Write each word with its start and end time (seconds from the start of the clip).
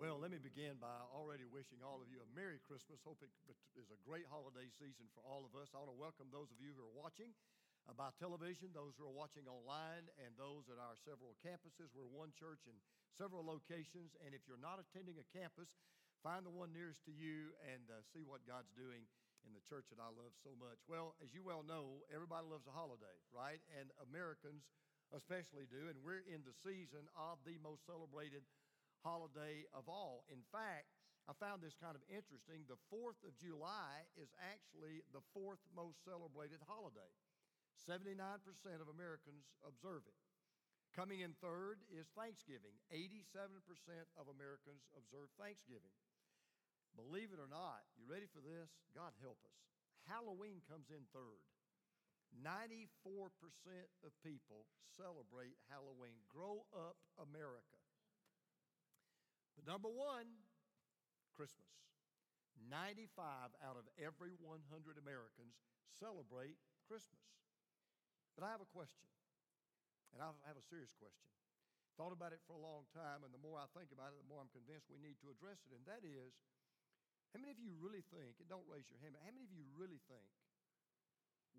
begin 0.00 0.80
by 0.80 0.96
already 1.12 1.44
wishing 1.44 1.84
all 1.84 2.00
of 2.00 2.08
you 2.08 2.24
a 2.24 2.28
Merry 2.32 2.56
Christmas. 2.64 3.04
Hope 3.04 3.20
it 3.20 3.28
is 3.76 3.92
a 3.92 4.00
great 4.00 4.24
holiday 4.24 4.64
season 4.80 5.04
for 5.12 5.20
all 5.28 5.44
of 5.44 5.52
us. 5.52 5.76
I 5.76 5.84
want 5.84 5.92
to 5.92 6.00
welcome 6.00 6.32
those 6.32 6.48
of 6.48 6.56
you 6.56 6.72
who 6.72 6.88
are 6.88 6.96
watching 6.96 7.36
uh, 7.84 7.92
by 7.92 8.08
television, 8.16 8.72
those 8.72 8.96
who 8.96 9.04
are 9.04 9.12
watching 9.12 9.44
online, 9.44 10.08
and 10.16 10.32
those 10.40 10.72
at 10.72 10.80
our 10.80 10.96
several 11.04 11.36
campuses. 11.44 11.92
We're 11.92 12.08
one 12.08 12.32
church 12.32 12.64
in 12.64 12.72
several 13.12 13.44
locations, 13.44 14.16
and 14.24 14.32
if 14.32 14.40
you're 14.48 14.56
not 14.56 14.80
attending 14.80 15.20
a 15.20 15.26
campus, 15.36 15.68
find 16.24 16.48
the 16.48 16.50
one 16.50 16.72
nearest 16.72 17.04
to 17.04 17.12
you 17.12 17.52
and 17.68 17.84
uh, 17.92 18.00
see 18.16 18.24
what 18.24 18.40
God's 18.48 18.72
doing 18.72 19.04
in 19.44 19.52
the 19.52 19.60
church 19.68 19.84
that 19.92 20.00
I 20.00 20.08
love 20.08 20.32
so 20.40 20.56
much. 20.56 20.80
Well, 20.88 21.12
as 21.20 21.36
you 21.36 21.44
well 21.44 21.60
know, 21.60 22.08
everybody 22.08 22.48
loves 22.48 22.64
a 22.64 22.72
holiday, 22.72 23.20
right? 23.36 23.60
And 23.76 23.92
Americans 24.08 24.64
especially 25.12 25.68
do, 25.68 25.92
and 25.92 26.00
we're 26.00 26.24
in 26.24 26.40
the 26.48 26.56
season 26.64 27.04
of 27.12 27.36
the 27.44 27.60
most 27.60 27.84
celebrated 27.84 28.48
holiday 29.02 29.64
of 29.72 29.88
all. 29.88 30.24
In 30.28 30.42
fact, 30.52 30.90
I 31.28 31.32
found 31.36 31.62
this 31.62 31.78
kind 31.78 31.94
of 31.94 32.02
interesting. 32.10 32.66
The 32.66 32.80
4th 32.90 33.20
of 33.22 33.36
July 33.38 34.08
is 34.18 34.32
actually 34.40 35.04
the 35.14 35.22
fourth 35.30 35.62
most 35.70 36.02
celebrated 36.02 36.58
holiday. 36.66 37.12
79% 37.86 38.10
of 38.82 38.88
Americans 38.90 39.46
observe 39.64 40.04
it. 40.04 40.18
Coming 40.90 41.22
in 41.22 41.38
third 41.38 41.86
is 41.94 42.10
Thanksgiving. 42.18 42.74
87% 42.90 43.62
of 44.18 44.26
Americans 44.26 44.82
observe 44.98 45.30
Thanksgiving. 45.38 45.94
Believe 46.98 47.30
it 47.30 47.38
or 47.38 47.46
not, 47.46 47.86
you 47.94 48.10
ready 48.10 48.26
for 48.26 48.42
this? 48.42 48.68
God 48.90 49.14
help 49.22 49.38
us. 49.46 49.58
Halloween 50.10 50.58
comes 50.66 50.90
in 50.90 51.06
third. 51.14 51.46
94% 52.34 53.30
of 54.02 54.10
people 54.22 54.66
celebrate 54.94 55.58
Halloween. 55.70 56.18
Grow 56.30 56.66
up 56.74 56.98
America. 57.18 57.79
But 59.56 59.66
number 59.66 59.88
one, 59.88 60.26
Christmas. 61.34 61.70
95 62.68 63.56
out 63.64 63.80
of 63.80 63.88
every 63.96 64.36
100 64.36 64.60
Americans 65.00 65.56
celebrate 65.96 66.60
Christmas. 66.84 67.24
But 68.36 68.44
I 68.44 68.52
have 68.52 68.62
a 68.62 68.68
question, 68.68 69.08
and 70.12 70.20
I 70.20 70.28
have 70.46 70.60
a 70.60 70.64
serious 70.64 70.92
question. 70.92 71.28
Thought 71.98 72.14
about 72.16 72.32
it 72.32 72.40
for 72.46 72.56
a 72.56 72.62
long 72.62 72.88
time, 72.94 73.26
and 73.26 73.32
the 73.34 73.42
more 73.42 73.60
I 73.60 73.68
think 73.76 73.92
about 73.92 74.14
it, 74.14 74.22
the 74.22 74.30
more 74.30 74.40
I'm 74.40 74.52
convinced 74.52 74.88
we 74.88 75.02
need 75.02 75.20
to 75.20 75.28
address 75.28 75.60
it, 75.68 75.76
and 75.76 75.84
that 75.84 76.00
is 76.06 76.32
how 77.34 77.38
many 77.38 77.52
of 77.52 77.60
you 77.60 77.76
really 77.76 78.02
think, 78.10 78.40
and 78.40 78.48
don't 78.48 78.66
raise 78.66 78.88
your 78.88 78.98
hand, 79.02 79.14
how 79.20 79.30
many 79.30 79.44
of 79.44 79.52
you 79.52 79.62
really 79.76 80.00
think 80.08 80.30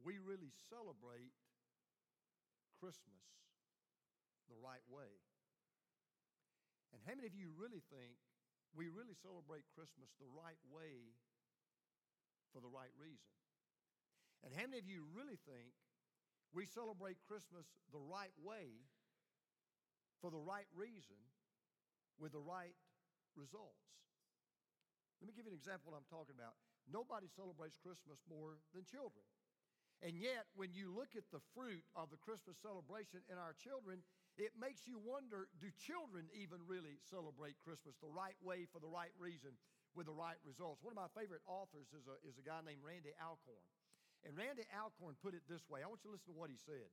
we 0.02 0.18
really 0.18 0.50
celebrate 0.72 1.36
Christmas 2.80 3.22
the 4.50 4.58
right 4.58 4.84
way? 4.90 5.22
And 6.92 7.00
how 7.08 7.16
many 7.16 7.28
of 7.28 7.36
you 7.36 7.52
really 7.56 7.84
think 7.92 8.20
we 8.76 8.88
really 8.92 9.16
celebrate 9.16 9.68
Christmas 9.76 10.12
the 10.20 10.30
right 10.32 10.60
way 10.68 11.16
for 12.52 12.60
the 12.60 12.72
right 12.72 12.92
reason? 13.00 13.32
And 14.44 14.52
how 14.52 14.68
many 14.68 14.80
of 14.80 14.88
you 14.88 15.08
really 15.12 15.40
think 15.48 15.72
we 16.52 16.68
celebrate 16.68 17.22
Christmas 17.24 17.68
the 17.96 18.02
right 18.02 18.34
way 18.42 18.84
for 20.20 20.30
the 20.30 20.42
right 20.42 20.68
reason 20.76 21.20
with 22.20 22.36
the 22.36 22.44
right 22.44 22.76
results? 23.38 23.88
Let 25.22 25.30
me 25.30 25.38
give 25.38 25.46
you 25.46 25.54
an 25.54 25.60
example 25.62 25.94
of 25.94 25.94
what 25.94 26.02
I'm 26.02 26.10
talking 26.10 26.34
about. 26.34 26.58
Nobody 26.90 27.30
celebrates 27.30 27.78
Christmas 27.78 28.18
more 28.26 28.58
than 28.74 28.82
children. 28.90 29.22
And 30.02 30.18
yet, 30.18 30.50
when 30.58 30.74
you 30.74 30.90
look 30.90 31.14
at 31.14 31.30
the 31.30 31.46
fruit 31.54 31.86
of 31.94 32.10
the 32.10 32.18
Christmas 32.18 32.58
celebration 32.58 33.22
in 33.30 33.38
our 33.38 33.54
children, 33.54 34.02
it 34.42 34.58
makes 34.58 34.90
you 34.90 34.98
wonder 34.98 35.46
do 35.62 35.70
children 35.78 36.26
even 36.34 36.58
really 36.66 36.98
celebrate 37.06 37.62
Christmas 37.62 37.94
the 38.02 38.10
right 38.10 38.38
way 38.42 38.66
for 38.66 38.82
the 38.82 38.90
right 38.90 39.14
reason 39.22 39.54
with 39.94 40.10
the 40.10 40.18
right 40.18 40.42
results? 40.42 40.82
One 40.82 40.98
of 40.98 41.00
my 41.00 41.12
favorite 41.14 41.46
authors 41.46 41.94
is 41.94 42.10
a, 42.10 42.18
is 42.26 42.42
a 42.42 42.46
guy 42.46 42.66
named 42.66 42.82
Randy 42.82 43.14
Alcorn. 43.22 43.66
And 44.26 44.34
Randy 44.34 44.66
Alcorn 44.74 45.18
put 45.22 45.38
it 45.38 45.46
this 45.46 45.66
way 45.70 45.86
I 45.86 45.90
want 45.90 46.02
you 46.02 46.10
to 46.10 46.16
listen 46.18 46.34
to 46.34 46.38
what 46.38 46.50
he 46.50 46.58
said. 46.58 46.90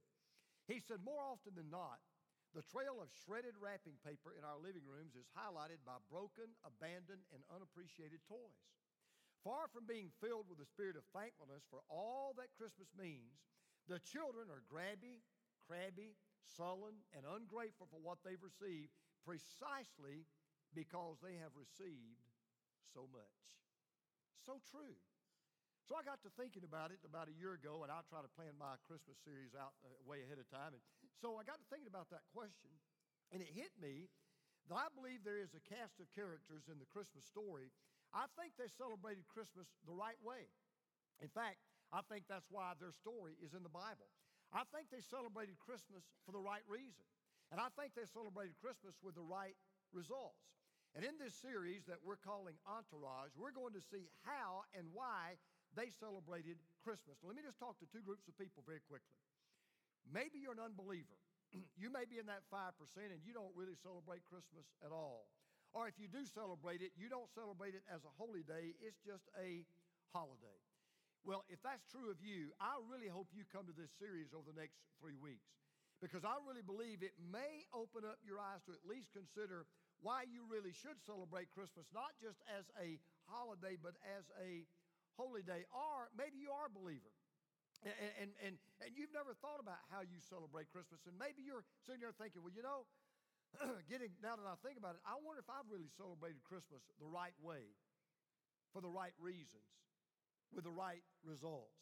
He 0.69 0.85
said, 0.85 1.01
More 1.01 1.25
often 1.25 1.57
than 1.57 1.73
not, 1.73 2.05
the 2.53 2.65
trail 2.69 3.01
of 3.01 3.09
shredded 3.25 3.57
wrapping 3.61 3.97
paper 4.05 4.33
in 4.37 4.45
our 4.45 4.61
living 4.61 4.85
rooms 4.85 5.17
is 5.17 5.29
highlighted 5.33 5.81
by 5.85 6.01
broken, 6.09 6.53
abandoned, 6.65 7.25
and 7.33 7.45
unappreciated 7.53 8.25
toys. 8.25 8.61
Far 9.45 9.69
from 9.73 9.89
being 9.89 10.13
filled 10.21 10.49
with 10.49 10.61
the 10.61 10.69
spirit 10.69 10.97
of 10.97 11.05
thankfulness 11.13 11.65
for 11.69 11.85
all 11.89 12.37
that 12.37 12.53
Christmas 12.57 12.89
means, 12.97 13.41
the 13.89 14.01
children 14.05 14.53
are 14.53 14.65
grabby, 14.69 15.25
crabby, 15.65 16.17
sullen, 16.57 17.05
and 17.13 17.29
ungrateful 17.29 17.89
for 17.91 18.01
what 18.01 18.25
they've 18.25 18.41
received 18.41 18.93
precisely 19.25 20.25
because 20.73 21.21
they 21.21 21.37
have 21.41 21.53
received 21.57 22.25
so 22.81 23.05
much. 23.13 23.41
So 24.45 24.61
true. 24.73 24.97
So 25.89 25.97
I 25.97 26.05
got 26.05 26.21
to 26.25 26.31
thinking 26.37 26.69
about 26.69 26.93
it 26.93 27.01
about 27.01 27.33
a 27.33 27.37
year 27.41 27.57
ago, 27.57 27.81
and 27.81 27.89
I 27.89 28.05
try 28.13 28.21
to 28.21 28.29
plan 28.37 28.53
my 28.61 28.77
Christmas 28.85 29.17
series 29.25 29.57
out 29.57 29.73
uh, 29.81 29.89
way 30.05 30.21
ahead 30.21 30.37
of 30.37 30.45
time. 30.53 30.77
And 30.77 30.85
so 31.17 31.41
I 31.41 31.49
got 31.49 31.57
to 31.57 31.67
thinking 31.73 31.89
about 31.89 32.13
that 32.13 32.29
question, 32.37 32.69
and 33.33 33.41
it 33.41 33.49
hit 33.49 33.73
me 33.81 34.13
that 34.69 34.77
I 34.77 34.93
believe 34.93 35.25
there 35.25 35.41
is 35.41 35.57
a 35.57 35.65
cast 35.65 35.97
of 35.97 36.13
characters 36.13 36.69
in 36.69 36.77
the 36.77 36.89
Christmas 36.93 37.25
story. 37.25 37.73
I 38.13 38.29
think 38.37 38.57
they 38.61 38.69
celebrated 38.69 39.25
Christmas 39.33 39.65
the 39.89 39.97
right 39.97 40.21
way. 40.21 40.53
In 41.25 41.33
fact, 41.33 41.57
I 41.89 42.05
think 42.05 42.29
that's 42.29 42.53
why 42.53 42.77
their 42.77 42.93
story 42.93 43.41
is 43.41 43.57
in 43.57 43.65
the 43.65 43.73
Bible. 43.73 44.13
I 44.53 44.65
think 44.73 44.89
they 44.89 45.05
celebrated 45.05 45.61
Christmas 45.61 46.05
for 46.25 46.33
the 46.33 46.41
right 46.41 46.65
reason. 46.69 47.05
And 47.53 47.61
I 47.61 47.73
think 47.77 47.97
they 47.97 48.09
celebrated 48.09 48.57
Christmas 48.61 48.97
with 49.01 49.17
the 49.17 49.25
right 49.25 49.57
results. 49.93 50.41
And 50.97 51.05
in 51.05 51.21
this 51.21 51.37
series 51.37 51.85
that 51.89 52.01
we're 52.01 52.21
calling 52.21 52.57
Entourage, 52.65 53.33
we're 53.37 53.53
going 53.53 53.77
to 53.77 53.85
see 53.85 54.09
how 54.25 54.65
and 54.73 54.89
why 54.97 55.37
they 55.77 55.93
celebrated 55.93 56.57
Christmas. 56.81 57.21
Now, 57.21 57.33
let 57.33 57.37
me 57.37 57.45
just 57.45 57.61
talk 57.61 57.77
to 57.85 57.89
two 57.89 58.01
groups 58.01 58.25
of 58.29 58.37
people 58.41 58.65
very 58.65 58.81
quickly. 58.89 59.21
Maybe 60.09 60.41
you're 60.41 60.57
an 60.57 60.65
unbeliever. 60.65 61.17
you 61.81 61.93
may 61.93 62.09
be 62.09 62.17
in 62.17 62.29
that 62.33 62.45
5% 62.49 62.73
and 63.13 63.21
you 63.21 63.37
don't 63.37 63.53
really 63.53 63.77
celebrate 63.77 64.25
Christmas 64.25 64.65
at 64.81 64.93
all. 64.93 65.29
Or 65.77 65.85
if 65.85 66.01
you 66.01 66.09
do 66.09 66.25
celebrate 66.25 66.81
it, 66.81 66.97
you 66.97 67.13
don't 67.13 67.29
celebrate 67.37 67.77
it 67.77 67.85
as 67.93 68.01
a 68.09 68.13
holy 68.17 68.41
day, 68.41 68.73
it's 68.81 69.01
just 69.05 69.29
a 69.37 69.69
holiday. 70.17 70.57
Well, 71.27 71.45
if 71.51 71.61
that's 71.63 71.85
true 71.91 72.11
of 72.11 72.23
you, 72.23 72.55
I 72.63 72.79
really 72.87 73.11
hope 73.11 73.29
you 73.35 73.45
come 73.51 73.67
to 73.67 73.77
this 73.77 73.91
series 73.99 74.33
over 74.33 74.49
the 74.55 74.59
next 74.59 74.79
three 75.03 75.19
weeks 75.19 75.51
because 75.99 76.23
I 76.23 76.39
really 76.47 76.63
believe 76.63 77.03
it 77.03 77.15
may 77.19 77.67
open 77.75 78.07
up 78.07 78.23
your 78.23 78.39
eyes 78.39 78.63
to 78.71 78.73
at 78.75 78.87
least 78.87 79.11
consider 79.11 79.67
why 79.99 80.23
you 80.31 80.47
really 80.47 80.71
should 80.71 80.95
celebrate 81.03 81.51
Christmas, 81.51 81.91
not 81.91 82.15
just 82.23 82.39
as 82.47 82.71
a 82.79 83.03
holiday, 83.27 83.75
but 83.75 83.99
as 84.07 84.31
a 84.39 84.63
holy 85.19 85.43
day. 85.43 85.67
Or 85.75 86.07
maybe 86.15 86.39
you 86.39 86.55
are 86.55 86.71
a 86.71 86.73
believer. 86.73 87.11
And, 87.83 87.95
and, 88.23 88.31
and, 88.43 88.55
and 88.83 88.91
you've 88.95 89.15
never 89.15 89.35
thought 89.39 89.59
about 89.59 89.83
how 89.91 90.07
you 90.07 90.23
celebrate 90.23 90.71
Christmas. 90.71 91.03
And 91.11 91.19
maybe 91.19 91.43
you're 91.43 91.67
sitting 91.83 92.03
there 92.03 92.15
thinking, 92.15 92.47
well, 92.47 92.55
you 92.55 92.63
know, 92.63 92.87
getting 93.91 94.15
now 94.23 94.39
that 94.39 94.47
I 94.47 94.55
think 94.63 94.79
about 94.79 94.95
it, 94.95 95.03
I 95.03 95.19
wonder 95.19 95.43
if 95.43 95.51
I've 95.51 95.67
really 95.67 95.91
celebrated 95.99 96.43
Christmas 96.47 96.83
the 97.03 97.11
right 97.11 97.35
way, 97.43 97.75
for 98.71 98.79
the 98.79 98.91
right 98.91 99.15
reasons 99.19 99.67
with 100.55 100.65
the 100.65 100.73
right 100.75 101.05
results. 101.23 101.79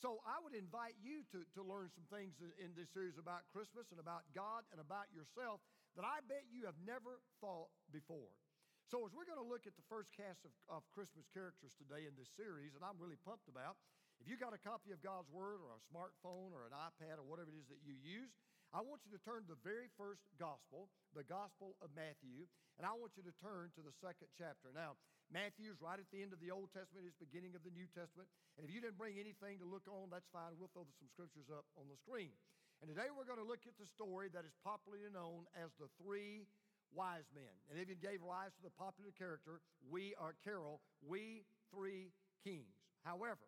So 0.00 0.24
I 0.24 0.40
would 0.40 0.56
invite 0.56 0.96
you 0.96 1.28
to, 1.36 1.44
to 1.56 1.60
learn 1.60 1.92
some 1.92 2.08
things 2.08 2.40
in 2.40 2.72
this 2.72 2.88
series 2.88 3.20
about 3.20 3.44
Christmas 3.52 3.92
and 3.92 4.00
about 4.00 4.24
God 4.32 4.64
and 4.72 4.80
about 4.80 5.12
yourself 5.12 5.60
that 5.92 6.08
I 6.08 6.24
bet 6.24 6.48
you 6.48 6.64
have 6.64 6.80
never 6.80 7.20
thought 7.44 7.68
before. 7.92 8.32
So 8.88 9.04
as 9.04 9.12
we're 9.12 9.28
going 9.28 9.38
to 9.38 9.46
look 9.46 9.68
at 9.68 9.76
the 9.76 9.86
first 9.92 10.08
cast 10.16 10.42
of, 10.48 10.50
of 10.72 10.88
Christmas 10.96 11.28
characters 11.30 11.76
today 11.76 12.08
in 12.08 12.16
this 12.16 12.32
series, 12.32 12.72
and 12.72 12.82
I'm 12.82 12.96
really 12.96 13.20
pumped 13.20 13.46
about, 13.46 13.76
if 14.18 14.26
you 14.26 14.40
got 14.40 14.56
a 14.56 14.60
copy 14.60 14.90
of 14.92 15.04
God's 15.04 15.28
Word 15.28 15.60
or 15.60 15.76
a 15.76 15.82
smartphone 15.88 16.52
or 16.56 16.64
an 16.64 16.74
iPad 16.74 17.20
or 17.20 17.24
whatever 17.24 17.52
it 17.52 17.60
is 17.60 17.68
that 17.68 17.84
you 17.84 17.94
use, 18.00 18.32
I 18.72 18.80
want 18.80 19.02
you 19.04 19.10
to 19.12 19.20
turn 19.20 19.44
to 19.44 19.50
the 19.52 19.62
very 19.66 19.90
first 20.00 20.24
gospel, 20.38 20.88
the 21.12 21.26
Gospel 21.26 21.74
of 21.84 21.90
Matthew, 21.92 22.46
and 22.78 22.86
I 22.86 22.94
want 22.94 23.18
you 23.18 23.24
to 23.26 23.34
turn 23.36 23.74
to 23.74 23.82
the 23.82 23.92
second 23.98 24.30
chapter. 24.38 24.70
Now, 24.70 24.94
Matthew 25.30 25.70
is 25.70 25.78
right 25.78 25.98
at 25.98 26.10
the 26.10 26.18
end 26.18 26.34
of 26.34 26.42
the 26.42 26.50
Old 26.50 26.74
Testament, 26.74 27.06
it's 27.06 27.14
beginning 27.14 27.54
of 27.54 27.62
the 27.62 27.70
New 27.70 27.86
Testament. 27.94 28.26
And 28.58 28.66
if 28.66 28.74
you 28.74 28.82
didn't 28.82 28.98
bring 28.98 29.14
anything 29.14 29.62
to 29.62 29.66
look 29.66 29.86
on, 29.86 30.10
that's 30.10 30.26
fine. 30.34 30.58
We'll 30.58 30.74
throw 30.74 30.82
some 30.82 31.06
scriptures 31.06 31.46
up 31.54 31.70
on 31.78 31.86
the 31.86 31.94
screen. 31.94 32.34
And 32.82 32.90
today 32.90 33.14
we're 33.14 33.28
going 33.28 33.38
to 33.38 33.46
look 33.46 33.62
at 33.62 33.78
the 33.78 33.86
story 33.86 34.26
that 34.34 34.42
is 34.42 34.56
popularly 34.66 35.06
known 35.14 35.46
as 35.54 35.70
the 35.78 35.86
three 36.02 36.50
wise 36.90 37.30
men. 37.30 37.54
And 37.70 37.78
even 37.78 38.02
gave 38.02 38.18
rise 38.26 38.50
to 38.58 38.62
the 38.66 38.74
popular 38.74 39.14
character, 39.14 39.62
we 39.86 40.18
are 40.18 40.34
Carol, 40.42 40.82
we 41.06 41.46
three 41.70 42.10
kings. 42.42 42.74
However, 43.06 43.46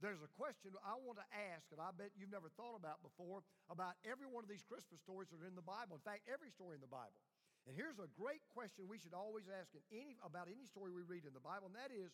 there's 0.00 0.22
a 0.22 0.30
question 0.38 0.72
I 0.80 0.94
want 0.96 1.20
to 1.20 1.28
ask, 1.52 1.68
and 1.74 1.82
I 1.82 1.90
bet 1.90 2.14
you've 2.14 2.32
never 2.32 2.48
thought 2.54 2.78
about 2.78 3.02
before, 3.02 3.42
about 3.68 3.98
every 4.06 4.30
one 4.30 4.46
of 4.46 4.50
these 4.50 4.64
Christmas 4.64 5.02
stories 5.02 5.28
that 5.34 5.42
are 5.42 5.50
in 5.50 5.58
the 5.58 5.66
Bible. 5.66 5.98
In 5.98 6.04
fact, 6.06 6.24
every 6.30 6.54
story 6.54 6.78
in 6.78 6.82
the 6.82 6.88
Bible. 6.88 7.18
And 7.66 7.76
here's 7.76 7.98
a 7.98 8.08
great 8.16 8.44
question 8.54 8.88
we 8.88 9.00
should 9.00 9.16
always 9.16 9.48
ask 9.48 9.74
in 9.74 9.84
any, 9.92 10.16
about 10.24 10.48
any 10.48 10.64
story 10.64 10.92
we 10.92 11.04
read 11.04 11.24
in 11.24 11.34
the 11.34 11.42
Bible, 11.42 11.68
and 11.72 11.76
that 11.76 11.92
is, 11.92 12.12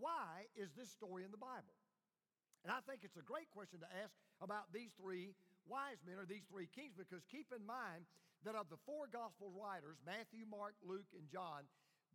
why 0.00 0.48
is 0.56 0.72
this 0.74 0.88
story 0.90 1.24
in 1.24 1.32
the 1.32 1.40
Bible? 1.40 1.76
And 2.64 2.72
I 2.72 2.80
think 2.88 3.04
it's 3.04 3.20
a 3.20 3.24
great 3.24 3.52
question 3.52 3.80
to 3.84 3.90
ask 4.00 4.16
about 4.40 4.72
these 4.72 4.92
three 4.96 5.36
wise 5.68 6.00
men 6.04 6.16
or 6.16 6.24
these 6.24 6.48
three 6.48 6.68
kings 6.72 6.96
because 6.96 7.24
keep 7.28 7.52
in 7.52 7.60
mind 7.64 8.08
that 8.44 8.56
of 8.56 8.68
the 8.72 8.80
four 8.88 9.08
gospel 9.08 9.52
writers, 9.52 10.00
Matthew, 10.04 10.48
Mark, 10.48 10.76
Luke, 10.84 11.08
and 11.16 11.28
John, 11.28 11.68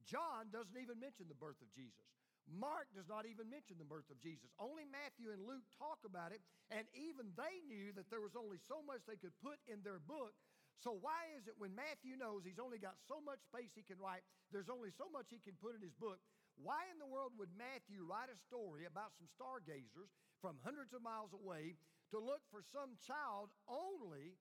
John 0.06 0.50
doesn't 0.54 0.78
even 0.78 0.98
mention 0.98 1.30
the 1.30 1.38
birth 1.38 1.62
of 1.62 1.70
Jesus. 1.74 2.06
Mark 2.50 2.90
does 2.98 3.06
not 3.06 3.30
even 3.30 3.46
mention 3.46 3.78
the 3.78 3.86
birth 3.86 4.10
of 4.10 4.18
Jesus. 4.18 4.50
Only 4.58 4.82
Matthew 4.90 5.30
and 5.30 5.46
Luke 5.46 5.66
talk 5.78 6.02
about 6.02 6.34
it, 6.34 6.42
and 6.74 6.90
even 6.98 7.30
they 7.38 7.62
knew 7.70 7.94
that 7.94 8.10
there 8.10 8.26
was 8.26 8.34
only 8.34 8.58
so 8.58 8.82
much 8.82 9.06
they 9.06 9.22
could 9.22 9.38
put 9.38 9.62
in 9.70 9.86
their 9.86 10.02
book. 10.02 10.34
So, 10.80 10.96
why 10.96 11.28
is 11.36 11.44
it 11.52 11.60
when 11.60 11.76
Matthew 11.76 12.16
knows 12.16 12.48
he's 12.48 12.62
only 12.62 12.80
got 12.80 12.96
so 13.04 13.20
much 13.20 13.44
space 13.44 13.76
he 13.76 13.84
can 13.84 14.00
write, 14.00 14.24
there's 14.48 14.72
only 14.72 14.96
so 14.96 15.12
much 15.12 15.28
he 15.28 15.44
can 15.44 15.60
put 15.60 15.76
in 15.76 15.84
his 15.84 15.96
book? 16.00 16.24
Why 16.56 16.88
in 16.92 17.00
the 17.00 17.08
world 17.08 17.36
would 17.36 17.52
Matthew 17.56 18.04
write 18.04 18.32
a 18.32 18.40
story 18.48 18.88
about 18.88 19.16
some 19.16 19.28
stargazers 19.32 20.12
from 20.40 20.60
hundreds 20.64 20.96
of 20.96 21.04
miles 21.04 21.36
away 21.36 21.76
to 22.12 22.18
look 22.20 22.44
for 22.48 22.64
some 22.64 22.96
child 23.00 23.52
only 23.68 24.40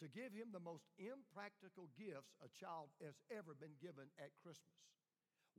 to 0.00 0.08
give 0.08 0.32
him 0.32 0.48
the 0.48 0.64
most 0.64 0.88
impractical 0.96 1.92
gifts 1.96 2.32
a 2.40 2.48
child 2.56 2.88
has 3.04 3.16
ever 3.28 3.52
been 3.52 3.76
given 3.84 4.08
at 4.16 4.32
Christmas? 4.40 4.80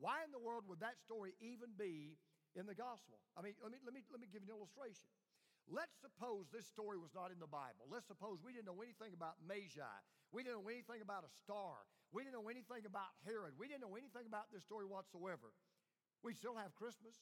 Why 0.01 0.25
in 0.25 0.33
the 0.33 0.41
world 0.41 0.65
would 0.65 0.81
that 0.81 0.97
story 0.97 1.37
even 1.37 1.77
be 1.77 2.17
in 2.57 2.65
the 2.65 2.73
gospel? 2.73 3.21
I 3.37 3.45
mean, 3.45 3.53
let 3.61 3.69
me, 3.69 3.77
let 3.85 3.93
me, 3.93 4.01
let 4.09 4.17
me 4.17 4.25
give 4.29 4.41
you 4.41 4.49
an 4.49 4.57
illustration. 4.57 5.05
Let's 5.69 5.93
suppose 6.01 6.49
this 6.49 6.65
story 6.67 6.97
was 6.97 7.13
not 7.13 7.29
in 7.29 7.39
the 7.39 7.49
Bible. 7.49 7.87
Let's 7.87 8.07
suppose 8.07 8.41
we 8.41 8.51
didn't 8.51 8.67
know 8.67 8.81
anything 8.81 9.13
about 9.13 9.39
Magi. 9.45 9.97
We 10.31 10.43
didn't 10.43 10.63
know 10.63 10.71
anything 10.71 11.03
about 11.03 11.27
a 11.27 11.31
star. 11.43 11.85
We 12.11 12.23
didn't 12.23 12.35
know 12.35 12.51
anything 12.51 12.83
about 12.83 13.11
Herod. 13.23 13.55
We 13.55 13.67
didn't 13.71 13.83
know 13.83 13.95
anything 13.95 14.27
about 14.27 14.51
this 14.51 14.63
story 14.67 14.83
whatsoever. 14.83 15.55
We 16.23 16.35
still 16.35 16.55
have 16.59 16.75
Christmas. 16.75 17.15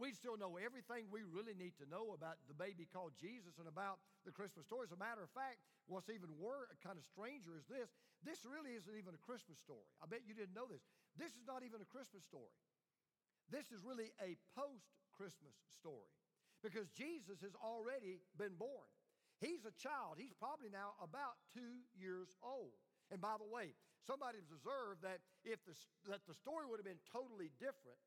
We 0.00 0.16
still 0.16 0.40
know 0.40 0.56
everything 0.56 1.12
we 1.12 1.20
really 1.20 1.52
need 1.52 1.76
to 1.84 1.86
know 1.88 2.16
about 2.16 2.40
the 2.48 2.56
baby 2.56 2.88
called 2.88 3.12
Jesus 3.20 3.60
and 3.60 3.68
about 3.68 4.00
the 4.24 4.32
Christmas 4.32 4.64
story. 4.64 4.88
As 4.88 4.94
a 4.96 5.00
matter 5.00 5.20
of 5.20 5.28
fact, 5.36 5.60
what's 5.84 6.08
even 6.08 6.32
worse, 6.40 6.72
kind 6.80 6.96
of 6.96 7.04
stranger 7.04 7.52
is 7.60 7.68
this 7.68 7.92
this 8.24 8.40
really 8.46 8.72
isn't 8.72 8.96
even 8.96 9.12
a 9.12 9.20
Christmas 9.20 9.60
story. 9.60 9.84
I 10.00 10.08
bet 10.08 10.24
you 10.24 10.32
didn't 10.32 10.56
know 10.56 10.70
this. 10.70 10.80
This 11.18 11.36
is 11.36 11.44
not 11.44 11.60
even 11.66 11.82
a 11.84 11.88
Christmas 11.88 12.24
story. 12.24 12.56
This 13.50 13.68
is 13.68 13.84
really 13.84 14.14
a 14.22 14.38
post 14.56 14.96
Christmas 15.12 15.52
story 15.76 16.08
because 16.62 16.86
Jesus 16.94 17.42
has 17.42 17.52
already 17.58 18.22
been 18.38 18.54
born. 18.54 18.86
He's 19.42 19.66
a 19.66 19.74
child. 19.74 20.22
He's 20.22 20.32
probably 20.38 20.70
now 20.70 20.94
about 21.02 21.34
two 21.50 21.82
years 21.98 22.30
old. 22.38 22.78
And 23.10 23.18
by 23.18 23.34
the 23.36 23.48
way, 23.50 23.74
somebody 24.06 24.38
observed 24.38 25.02
that 25.02 25.18
if 25.42 25.58
the, 25.66 25.74
that 26.06 26.22
the 26.30 26.38
story 26.38 26.64
would 26.70 26.78
have 26.78 26.86
been 26.86 27.02
totally 27.10 27.50
different 27.58 27.98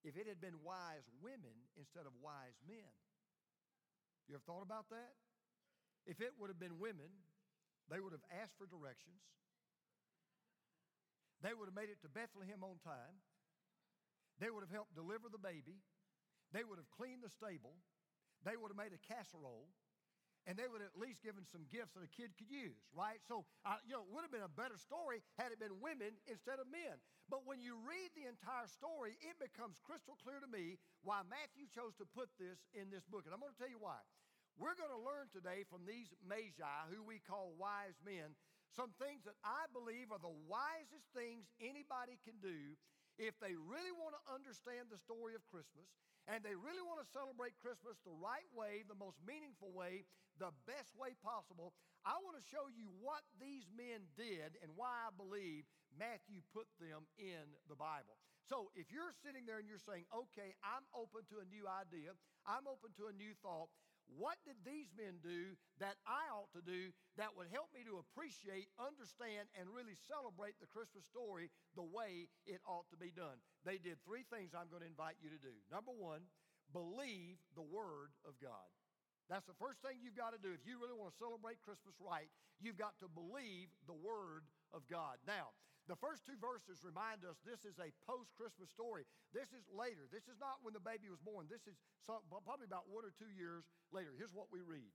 if 0.00 0.16
it 0.16 0.24
had 0.24 0.40
been 0.40 0.56
wise 0.64 1.04
women 1.20 1.52
instead 1.76 2.08
of 2.08 2.16
wise 2.24 2.56
men. 2.64 2.88
You 4.24 4.40
ever 4.40 4.44
thought 4.48 4.64
about 4.64 4.88
that? 4.88 5.12
If 6.08 6.24
it 6.24 6.32
would 6.40 6.48
have 6.48 6.58
been 6.58 6.80
women, 6.80 7.12
they 7.92 8.00
would 8.00 8.16
have 8.16 8.24
asked 8.32 8.56
for 8.56 8.64
directions. 8.64 9.20
They 11.44 11.52
would 11.52 11.68
have 11.68 11.76
made 11.76 11.92
it 11.92 12.00
to 12.04 12.08
Bethlehem 12.08 12.64
on 12.64 12.80
time. 12.80 13.20
They 14.40 14.48
would 14.48 14.64
have 14.64 14.72
helped 14.72 14.96
deliver 14.96 15.28
the 15.28 15.40
baby. 15.40 15.84
They 16.50 16.66
would 16.66 16.78
have 16.78 16.90
cleaned 16.90 17.22
the 17.22 17.30
stable. 17.30 17.78
They 18.42 18.56
would 18.56 18.72
have 18.72 18.80
made 18.80 18.94
a 18.96 19.02
casserole. 19.06 19.70
And 20.48 20.56
they 20.56 20.64
would 20.64 20.80
have 20.80 20.96
at 20.96 20.98
least 20.98 21.20
given 21.20 21.44
some 21.44 21.68
gifts 21.68 21.92
that 21.92 22.00
a 22.00 22.08
kid 22.08 22.32
could 22.40 22.48
use, 22.48 22.80
right? 22.96 23.20
So, 23.28 23.44
uh, 23.68 23.76
you 23.84 23.92
know, 23.92 24.00
it 24.00 24.10
would 24.10 24.24
have 24.24 24.32
been 24.32 24.46
a 24.46 24.48
better 24.48 24.80
story 24.80 25.20
had 25.36 25.52
it 25.52 25.60
been 25.60 25.84
women 25.84 26.16
instead 26.24 26.56
of 26.56 26.64
men. 26.72 26.96
But 27.28 27.44
when 27.44 27.60
you 27.60 27.76
read 27.84 28.08
the 28.16 28.24
entire 28.24 28.64
story, 28.66 29.20
it 29.20 29.36
becomes 29.36 29.78
crystal 29.84 30.16
clear 30.16 30.40
to 30.40 30.48
me 30.48 30.80
why 31.04 31.20
Matthew 31.28 31.68
chose 31.68 31.92
to 32.00 32.08
put 32.08 32.32
this 32.40 32.56
in 32.72 32.88
this 32.88 33.04
book. 33.04 33.28
And 33.28 33.36
I'm 33.36 33.44
going 33.44 33.52
to 33.52 33.60
tell 33.60 33.68
you 33.68 33.84
why. 33.84 34.00
We're 34.56 34.74
going 34.74 34.92
to 34.92 35.04
learn 35.04 35.28
today 35.28 35.68
from 35.68 35.84
these 35.84 36.08
magi, 36.24 36.80
who 36.88 37.04
we 37.04 37.20
call 37.20 37.52
wise 37.60 38.00
men, 38.00 38.32
some 38.74 38.96
things 38.96 39.26
that 39.28 39.36
I 39.44 39.68
believe 39.76 40.08
are 40.08 40.22
the 40.22 40.40
wisest 40.48 41.04
things 41.12 41.52
anybody 41.60 42.16
can 42.22 42.38
do 42.40 42.74
if 43.20 43.36
they 43.36 43.52
really 43.52 43.92
want 43.92 44.16
to 44.16 44.22
understand 44.32 44.88
the 44.88 44.96
story 44.96 45.36
of 45.36 45.44
Christmas 45.52 45.92
and 46.24 46.40
they 46.40 46.56
really 46.56 46.80
want 46.80 47.04
to 47.04 47.08
celebrate 47.12 47.52
Christmas 47.60 48.00
the 48.00 48.16
right 48.16 48.48
way, 48.56 48.80
the 48.88 48.96
most 48.96 49.20
meaningful 49.20 49.68
way, 49.76 50.08
the 50.40 50.56
best 50.64 50.96
way 50.96 51.12
possible. 51.20 51.76
I 52.00 52.16
want 52.24 52.40
to 52.40 52.44
show 52.48 52.72
you 52.72 52.88
what 53.04 53.20
these 53.36 53.68
men 53.76 54.08
did 54.16 54.56
and 54.64 54.72
why 54.72 55.04
I 55.04 55.12
believe 55.12 55.68
Matthew 55.92 56.40
put 56.56 56.64
them 56.80 57.04
in 57.20 57.44
the 57.68 57.76
Bible. 57.76 58.16
So 58.48 58.72
if 58.72 58.88
you're 58.88 59.12
sitting 59.20 59.44
there 59.44 59.60
and 59.60 59.68
you're 59.68 59.84
saying, 59.84 60.08
okay, 60.08 60.56
I'm 60.64 60.88
open 60.96 61.28
to 61.28 61.44
a 61.44 61.46
new 61.52 61.68
idea, 61.68 62.16
I'm 62.48 62.64
open 62.64 62.96
to 62.96 63.12
a 63.12 63.14
new 63.14 63.36
thought, 63.44 63.68
what 64.16 64.38
did 64.42 64.58
these 64.66 64.90
men 64.96 65.18
do 65.22 65.54
that 65.78 65.98
I 66.06 66.30
ought 66.34 66.50
to 66.56 66.62
do 66.64 66.90
that 67.18 67.36
would 67.36 67.50
help 67.50 67.70
me 67.70 67.86
to 67.86 68.02
appreciate, 68.02 68.70
understand, 68.80 69.46
and 69.54 69.70
really 69.70 69.94
celebrate 70.08 70.58
the 70.58 70.70
Christmas 70.70 71.06
story 71.06 71.50
the 71.78 71.86
way 71.86 72.26
it 72.46 72.60
ought 72.66 72.88
to 72.90 72.98
be 72.98 73.14
done? 73.14 73.38
They 73.62 73.78
did 73.78 74.02
three 74.02 74.26
things 74.26 74.56
I'm 74.56 74.70
going 74.72 74.82
to 74.82 74.90
invite 74.90 75.20
you 75.22 75.30
to 75.30 75.40
do. 75.40 75.54
Number 75.70 75.92
one, 75.94 76.26
believe 76.72 77.38
the 77.54 77.66
Word 77.66 78.14
of 78.26 78.38
God. 78.42 78.68
That's 79.30 79.46
the 79.46 79.54
first 79.62 79.78
thing 79.78 80.02
you've 80.02 80.18
got 80.18 80.34
to 80.34 80.42
do. 80.42 80.50
If 80.50 80.66
you 80.66 80.82
really 80.82 80.98
want 80.98 81.14
to 81.14 81.18
celebrate 81.22 81.62
Christmas 81.62 81.94
right, 82.02 82.26
you've 82.58 82.80
got 82.80 82.98
to 82.98 83.06
believe 83.06 83.70
the 83.86 83.94
Word 83.94 84.42
of 84.74 84.82
God. 84.90 85.22
Now, 85.22 85.54
the 85.90 85.98
first 85.98 86.22
two 86.22 86.38
verses 86.38 86.86
remind 86.86 87.26
us 87.26 87.42
this 87.42 87.66
is 87.66 87.82
a 87.82 87.90
post 88.06 88.30
Christmas 88.38 88.70
story. 88.70 89.02
This 89.34 89.50
is 89.50 89.66
later. 89.74 90.06
This 90.06 90.30
is 90.30 90.38
not 90.38 90.62
when 90.62 90.70
the 90.70 90.80
baby 90.80 91.10
was 91.10 91.18
born. 91.18 91.50
This 91.50 91.66
is 91.66 91.74
some, 92.06 92.22
probably 92.30 92.70
about 92.70 92.86
one 92.86 93.02
or 93.02 93.10
two 93.10 93.26
years 93.34 93.66
later. 93.90 94.14
Here's 94.14 94.30
what 94.30 94.54
we 94.54 94.62
read. 94.62 94.94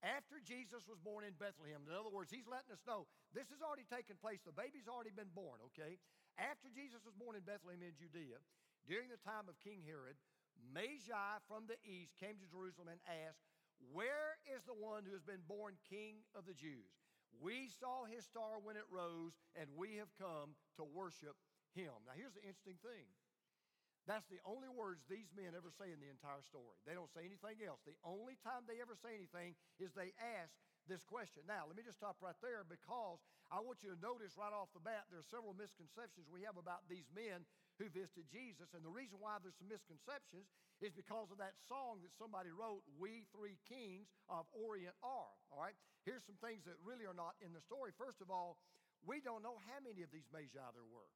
After 0.00 0.40
Jesus 0.40 0.88
was 0.88 0.96
born 0.96 1.28
in 1.28 1.36
Bethlehem, 1.36 1.84
in 1.84 1.92
other 1.92 2.08
words, 2.08 2.32
he's 2.32 2.48
letting 2.48 2.72
us 2.72 2.80
know 2.88 3.04
this 3.36 3.52
has 3.52 3.60
already 3.60 3.84
taken 3.84 4.16
place. 4.16 4.40
The 4.48 4.56
baby's 4.56 4.88
already 4.88 5.12
been 5.12 5.32
born, 5.36 5.60
okay? 5.72 6.00
After 6.40 6.72
Jesus 6.72 7.04
was 7.04 7.16
born 7.16 7.36
in 7.36 7.44
Bethlehem 7.44 7.84
in 7.84 7.96
Judea, 8.00 8.40
during 8.88 9.12
the 9.12 9.20
time 9.20 9.44
of 9.44 9.60
King 9.60 9.84
Herod, 9.84 10.16
Magi 10.72 11.32
from 11.48 11.68
the 11.68 11.76
east 11.84 12.16
came 12.16 12.40
to 12.40 12.48
Jerusalem 12.48 12.88
and 12.92 13.00
asked, 13.28 13.44
Where 13.92 14.40
is 14.48 14.64
the 14.64 14.76
one 14.76 15.04
who 15.04 15.12
has 15.12 15.24
been 15.24 15.44
born 15.44 15.76
King 15.84 16.24
of 16.32 16.48
the 16.48 16.56
Jews? 16.56 17.05
We 17.42 17.68
saw 17.68 18.04
his 18.08 18.24
star 18.24 18.58
when 18.62 18.76
it 18.76 18.88
rose, 18.88 19.36
and 19.54 19.68
we 19.76 20.00
have 20.00 20.10
come 20.16 20.56
to 20.80 20.84
worship 20.84 21.36
him. 21.76 21.92
Now, 22.08 22.16
here's 22.16 22.34
the 22.34 22.44
interesting 22.44 22.80
thing. 22.80 23.06
That's 24.06 24.26
the 24.30 24.38
only 24.46 24.70
words 24.70 25.02
these 25.10 25.34
men 25.34 25.58
ever 25.58 25.74
say 25.74 25.90
in 25.90 25.98
the 25.98 26.06
entire 26.06 26.40
story. 26.46 26.78
They 26.86 26.94
don't 26.94 27.10
say 27.10 27.26
anything 27.26 27.58
else. 27.66 27.82
The 27.82 27.98
only 28.06 28.38
time 28.46 28.62
they 28.70 28.78
ever 28.78 28.94
say 28.94 29.18
anything 29.18 29.58
is 29.82 29.90
they 29.92 30.14
ask 30.16 30.54
this 30.86 31.02
question. 31.06 31.42
Now, 31.46 31.66
let 31.66 31.74
me 31.74 31.82
just 31.82 31.98
stop 31.98 32.18
right 32.22 32.38
there 32.42 32.62
because 32.66 33.18
I 33.50 33.62
want 33.62 33.82
you 33.82 33.94
to 33.94 33.98
notice 34.02 34.34
right 34.34 34.54
off 34.54 34.70
the 34.74 34.82
bat 34.82 35.06
there 35.10 35.22
are 35.22 35.30
several 35.30 35.54
misconceptions 35.54 36.26
we 36.30 36.42
have 36.46 36.58
about 36.58 36.86
these 36.90 37.06
men 37.14 37.46
who 37.78 37.90
visited 37.92 38.26
Jesus. 38.32 38.72
And 38.72 38.82
the 38.82 38.90
reason 38.90 39.20
why 39.20 39.38
there's 39.42 39.58
some 39.58 39.70
misconceptions 39.70 40.48
is 40.80 40.94
because 40.96 41.28
of 41.28 41.38
that 41.38 41.54
song 41.68 42.00
that 42.02 42.14
somebody 42.16 42.50
wrote, 42.50 42.82
We 42.96 43.28
Three 43.30 43.60
Kings 43.68 44.08
of 44.30 44.48
Orient 44.54 44.96
Are. 45.04 45.34
All 45.52 45.60
right? 45.60 45.76
Here's 46.06 46.24
some 46.24 46.38
things 46.40 46.64
that 46.64 46.78
really 46.80 47.04
are 47.04 47.16
not 47.16 47.36
in 47.42 47.52
the 47.52 47.62
story. 47.62 47.90
First 47.94 48.22
of 48.22 48.30
all, 48.30 48.56
we 49.04 49.20
don't 49.22 49.42
know 49.42 49.58
how 49.70 49.78
many 49.82 50.02
of 50.02 50.10
these 50.10 50.26
Magi 50.32 50.54
there 50.54 50.90
were. 50.90 51.10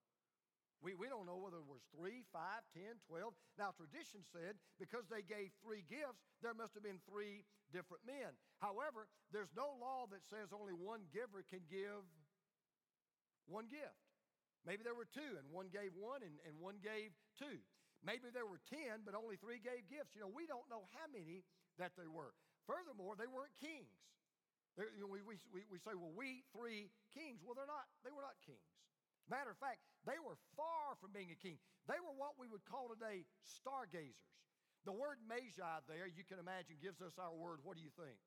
We, 0.80 0.96
we 0.96 1.12
don't 1.12 1.28
know 1.28 1.36
whether 1.36 1.60
it 1.60 1.68
was 1.68 1.84
three, 1.92 2.24
five, 2.32 2.64
ten, 2.72 2.96
twelve. 3.04 3.36
Now, 3.60 3.76
tradition 3.76 4.24
said 4.32 4.56
because 4.80 5.04
they 5.12 5.20
gave 5.20 5.52
three 5.60 5.84
gifts, 5.84 6.24
there 6.40 6.56
must 6.56 6.72
have 6.72 6.80
been 6.80 7.04
three 7.04 7.44
different 7.68 8.08
men. 8.08 8.32
However, 8.64 9.04
there's 9.28 9.52
no 9.52 9.76
law 9.76 10.08
that 10.08 10.24
says 10.32 10.56
only 10.56 10.72
one 10.72 11.04
giver 11.12 11.44
can 11.44 11.60
give 11.68 12.00
one 13.44 13.68
gift. 13.68 14.00
Maybe 14.64 14.80
there 14.80 14.96
were 14.96 15.08
two, 15.08 15.36
and 15.36 15.48
one 15.52 15.68
gave 15.68 15.92
one, 15.96 16.24
and, 16.24 16.36
and 16.48 16.56
one 16.56 16.80
gave 16.80 17.12
two. 17.36 17.60
Maybe 18.00 18.32
there 18.32 18.48
were 18.48 18.60
ten, 18.72 19.04
but 19.04 19.12
only 19.12 19.36
three 19.36 19.60
gave 19.60 19.84
gifts. 19.92 20.16
You 20.16 20.24
know, 20.24 20.32
we 20.32 20.48
don't 20.48 20.64
know 20.72 20.88
how 20.96 21.08
many 21.12 21.44
that 21.76 21.92
there 21.96 22.08
were. 22.08 22.32
Furthermore, 22.64 23.20
they 23.20 23.28
weren't 23.28 23.52
kings. 23.60 24.00
You 24.80 25.04
know, 25.04 25.12
we, 25.12 25.20
we, 25.20 25.36
we 25.68 25.76
say, 25.84 25.92
well, 25.92 26.12
we 26.16 26.40
three 26.56 26.88
kings. 27.12 27.44
Well, 27.44 27.52
they're 27.52 27.68
not, 27.68 27.84
they 28.00 28.12
were 28.12 28.24
not 28.24 28.40
kings. 28.40 28.64
Matter 29.30 29.54
of 29.54 29.62
fact, 29.62 29.78
they 30.02 30.18
were 30.18 30.34
far 30.58 30.98
from 30.98 31.14
being 31.14 31.30
a 31.30 31.38
king. 31.38 31.62
They 31.86 32.02
were 32.02 32.12
what 32.18 32.34
we 32.34 32.50
would 32.50 32.66
call 32.66 32.90
today 32.90 33.22
stargazers. 33.46 34.34
The 34.82 34.96
word 34.96 35.22
magi 35.22 35.62
there, 35.86 36.10
you 36.10 36.26
can 36.26 36.42
imagine, 36.42 36.82
gives 36.82 36.98
us 36.98 37.14
our 37.14 37.30
word. 37.30 37.62
What 37.62 37.78
do 37.78 37.84
you 37.86 37.94
think? 37.94 38.18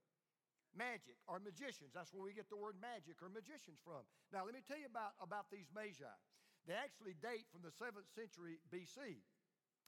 Magic 0.71 1.19
or 1.27 1.43
magicians. 1.43 1.91
That's 1.91 2.15
where 2.15 2.23
we 2.23 2.31
get 2.31 2.47
the 2.47 2.57
word 2.57 2.79
magic 2.79 3.19
or 3.19 3.27
magicians 3.27 3.83
from. 3.83 4.07
Now, 4.31 4.47
let 4.47 4.55
me 4.55 4.63
tell 4.63 4.79
you 4.79 4.87
about, 4.87 5.13
about 5.19 5.51
these 5.51 5.67
magi. 5.75 6.07
They 6.65 6.77
actually 6.77 7.19
date 7.19 7.51
from 7.51 7.67
the 7.67 7.73
7th 7.75 8.07
century 8.15 8.63
BC, 8.71 9.19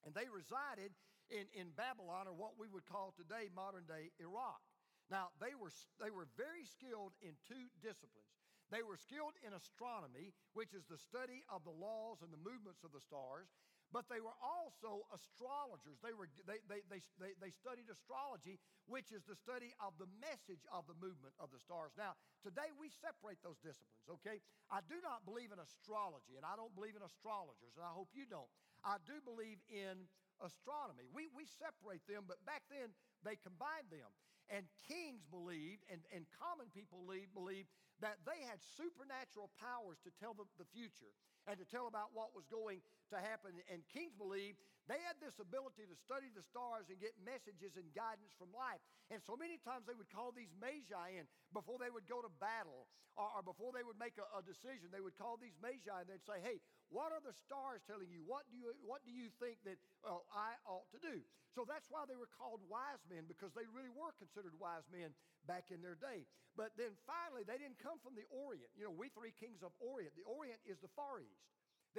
and 0.03 0.11
they 0.11 0.27
resided 0.27 0.91
in, 1.31 1.47
in 1.55 1.71
Babylon, 1.79 2.27
or 2.27 2.35
what 2.35 2.59
we 2.59 2.67
would 2.67 2.85
call 2.85 3.15
today 3.15 3.47
modern 3.55 3.87
day 3.87 4.11
Iraq. 4.19 4.59
Now, 5.07 5.31
they 5.39 5.55
were, 5.55 5.71
they 6.01 6.11
were 6.11 6.27
very 6.35 6.65
skilled 6.65 7.13
in 7.21 7.37
two 7.47 7.71
disciplines. 7.79 8.35
They 8.73 8.81
were 8.81 8.97
skilled 8.97 9.37
in 9.45 9.53
astronomy, 9.53 10.33
which 10.57 10.73
is 10.73 10.85
the 10.89 10.97
study 10.97 11.45
of 11.49 11.61
the 11.63 11.75
laws 11.75 12.25
and 12.25 12.33
the 12.33 12.41
movements 12.41 12.81
of 12.81 12.89
the 12.89 13.03
stars, 13.03 13.53
but 13.93 14.09
they 14.09 14.19
were 14.19 14.35
also 14.41 15.05
astrologers. 15.13 16.01
They, 16.01 16.11
were, 16.11 16.27
they, 16.49 16.59
they, 16.65 16.81
they, 16.89 17.37
they, 17.37 17.53
studied 17.53 17.85
astrology, 17.87 18.57
which 18.89 19.13
is 19.13 19.21
the 19.29 19.37
study 19.37 19.77
of 19.77 19.93
the 20.01 20.09
message 20.17 20.65
of 20.73 20.89
the 20.89 20.97
movement 20.97 21.37
of 21.37 21.53
the 21.53 21.61
stars. 21.61 21.93
Now, 21.93 22.17
today 22.41 22.73
we 22.73 22.89
separate 22.89 23.37
those 23.45 23.61
disciplines, 23.61 24.09
okay? 24.19 24.41
I 24.73 24.81
do 24.89 24.97
not 25.05 25.23
believe 25.23 25.53
in 25.53 25.61
astrology, 25.61 26.33
and 26.35 26.43
I 26.43 26.57
don't 26.57 26.73
believe 26.73 26.97
in 26.97 27.05
astrologers, 27.05 27.77
and 27.77 27.85
I 27.85 27.93
hope 27.93 28.09
you 28.17 28.25
don't. 28.25 28.49
I 28.81 28.97
do 29.05 29.21
believe 29.21 29.61
in 29.69 30.09
astronomy. 30.41 31.05
We, 31.13 31.29
we 31.31 31.45
separate 31.45 32.03
them, 32.09 32.25
but 32.25 32.41
back 32.43 32.65
then 32.67 32.91
they 33.23 33.37
combined 33.39 33.93
them. 33.93 34.09
And 34.53 34.69
kings 34.85 35.25
believed, 35.27 35.81
and, 35.89 36.01
and 36.13 36.29
common 36.37 36.69
people 36.69 37.01
believed, 37.01 37.33
believed 37.33 37.69
that 38.03 38.21
they 38.27 38.43
had 38.45 38.61
supernatural 38.77 39.49
powers 39.57 39.97
to 40.05 40.11
tell 40.21 40.35
the, 40.37 40.45
the 40.61 40.67
future 40.69 41.09
and 41.47 41.57
to 41.57 41.65
tell 41.65 41.87
about 41.87 42.13
what 42.13 42.33
was 42.33 42.45
going 42.49 42.81
to 43.13 43.17
happen. 43.17 43.57
And 43.69 43.81
kings 43.89 44.13
believed 44.17 44.57
they 44.85 45.01
had 45.01 45.17
this 45.17 45.37
ability 45.41 45.89
to 45.89 45.97
study 45.97 46.29
the 46.29 46.45
stars 46.45 46.89
and 46.93 46.97
get 47.01 47.17
messages 47.25 47.73
and 47.77 47.89
guidance 47.97 48.33
from 48.37 48.53
life. 48.53 48.81
And 49.09 49.17
so 49.21 49.33
many 49.33 49.57
times 49.57 49.89
they 49.89 49.97
would 49.97 50.09
call 50.13 50.29
these 50.29 50.53
magi 50.57 51.17
in 51.17 51.25
before 51.53 51.81
they 51.81 51.89
would 51.89 52.05
go 52.05 52.21
to 52.21 52.29
battle 52.37 52.85
or, 53.17 53.29
or 53.39 53.41
before 53.41 53.73
they 53.73 53.81
would 53.81 53.97
make 53.97 54.17
a, 54.21 54.25
a, 54.37 54.45
decision. 54.45 54.93
They 54.93 55.01
would 55.01 55.17
call 55.17 55.41
these 55.41 55.57
magi 55.57 56.05
and 56.05 56.09
they'd 56.09 56.25
say, 56.25 56.37
Hey, 56.41 56.61
what 56.95 57.11
are 57.11 57.19
the 57.19 57.35
stars 57.35 57.83
telling 57.83 58.07
you? 58.07 58.23
What 58.23 58.47
do 58.47 58.55
you, 58.55 58.71
what 58.87 59.03
do 59.03 59.11
you 59.11 59.27
think 59.43 59.59
that 59.67 59.75
uh, 60.07 60.23
I 60.31 60.55
ought 60.63 60.87
to 60.95 60.99
do? 61.03 61.19
So 61.51 61.67
that's 61.67 61.91
why 61.91 62.07
they 62.07 62.15
were 62.15 62.31
called 62.31 62.63
wise 62.71 63.03
men 63.11 63.27
because 63.27 63.51
they 63.51 63.67
really 63.67 63.91
were 63.91 64.15
considered 64.15 64.55
wise 64.55 64.87
men 64.87 65.11
back 65.43 65.75
in 65.75 65.83
their 65.83 65.99
day. 65.99 66.23
But 66.55 66.71
then 66.79 66.95
finally, 67.03 67.43
they 67.43 67.59
didn't 67.59 67.83
come 67.83 67.99
from 67.99 68.15
the 68.15 68.23
Orient. 68.31 68.71
You 68.79 68.87
know, 68.87 68.95
we 68.95 69.11
three 69.11 69.35
kings 69.35 69.59
of 69.59 69.75
Orient. 69.83 70.15
The 70.15 70.23
Orient 70.23 70.63
is 70.63 70.79
the 70.79 70.87
Far 70.95 71.19
East. 71.19 71.43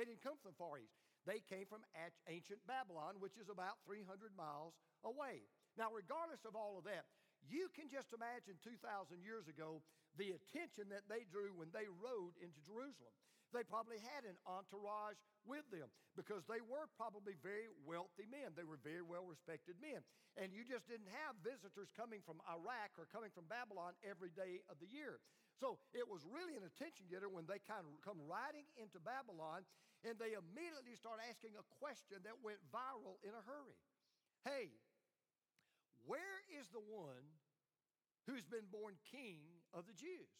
They 0.00 0.09
didn't 0.09 0.25
come 0.25 0.41
from 0.41 0.57
the 0.57 0.61
Far 0.61 0.81
East. 0.81 0.97
They 1.29 1.45
came 1.45 1.69
from 1.69 1.85
ancient 2.25 2.65
Babylon, 2.65 3.21
which 3.21 3.37
is 3.37 3.53
about 3.53 3.85
300 3.85 4.33
miles 4.33 4.73
away. 5.05 5.45
Now, 5.76 5.93
regardless 5.93 6.49
of 6.49 6.57
all 6.57 6.81
of 6.81 6.88
that, 6.88 7.05
you 7.45 7.69
can 7.76 7.93
just 7.93 8.17
imagine 8.17 8.57
2,000 8.65 8.81
years 9.21 9.45
ago 9.45 9.85
the 10.17 10.33
attention 10.33 10.88
that 10.88 11.05
they 11.11 11.29
drew 11.29 11.53
when 11.53 11.69
they 11.76 11.85
rode 12.00 12.33
into 12.41 12.57
Jerusalem. 12.65 13.12
They 13.55 13.62
probably 13.62 14.03
had 14.03 14.26
an 14.26 14.37
entourage 14.47 15.19
with 15.47 15.65
them 15.71 15.87
because 16.19 16.43
they 16.50 16.59
were 16.59 16.91
probably 16.99 17.38
very 17.38 17.71
wealthy 17.87 18.26
men. 18.26 18.57
They 18.59 18.67
were 18.67 18.81
very 18.83 19.07
well 19.07 19.23
respected 19.23 19.79
men. 19.79 20.03
And 20.35 20.50
you 20.50 20.67
just 20.67 20.91
didn't 20.91 21.09
have 21.25 21.38
visitors 21.41 21.88
coming 21.95 22.21
from 22.26 22.43
Iraq 22.45 22.99
or 22.99 23.07
coming 23.09 23.31
from 23.31 23.47
Babylon 23.47 23.95
every 24.03 24.35
day 24.35 24.61
of 24.69 24.76
the 24.83 24.91
year. 24.91 25.23
So 25.57 25.81
it 25.97 26.05
was 26.05 26.26
really 26.29 26.53
an 26.59 26.67
attention 26.69 27.09
getter 27.09 27.33
when 27.33 27.49
they 27.49 27.62
kind 27.65 27.87
of 27.87 27.97
come 28.05 28.21
riding 28.29 28.69
into 28.76 29.00
Babylon 29.00 29.65
and 30.05 30.21
they 30.21 30.37
immediately 30.37 30.93
start 30.99 31.23
asking 31.25 31.57
a 31.57 31.65
question 31.81 32.21
that 32.29 32.37
went 32.45 32.61
viral 32.69 33.17
in 33.25 33.33
a 33.33 33.43
hurry. 33.49 33.81
Hey, 34.45 34.76
where 36.05 36.45
is 36.53 36.69
the 36.71 36.85
one 36.85 37.25
who's 38.29 38.45
been 38.45 38.69
born 38.69 39.00
king 39.09 39.41
of 39.73 39.88
the 39.88 39.97
Jews? 39.97 40.31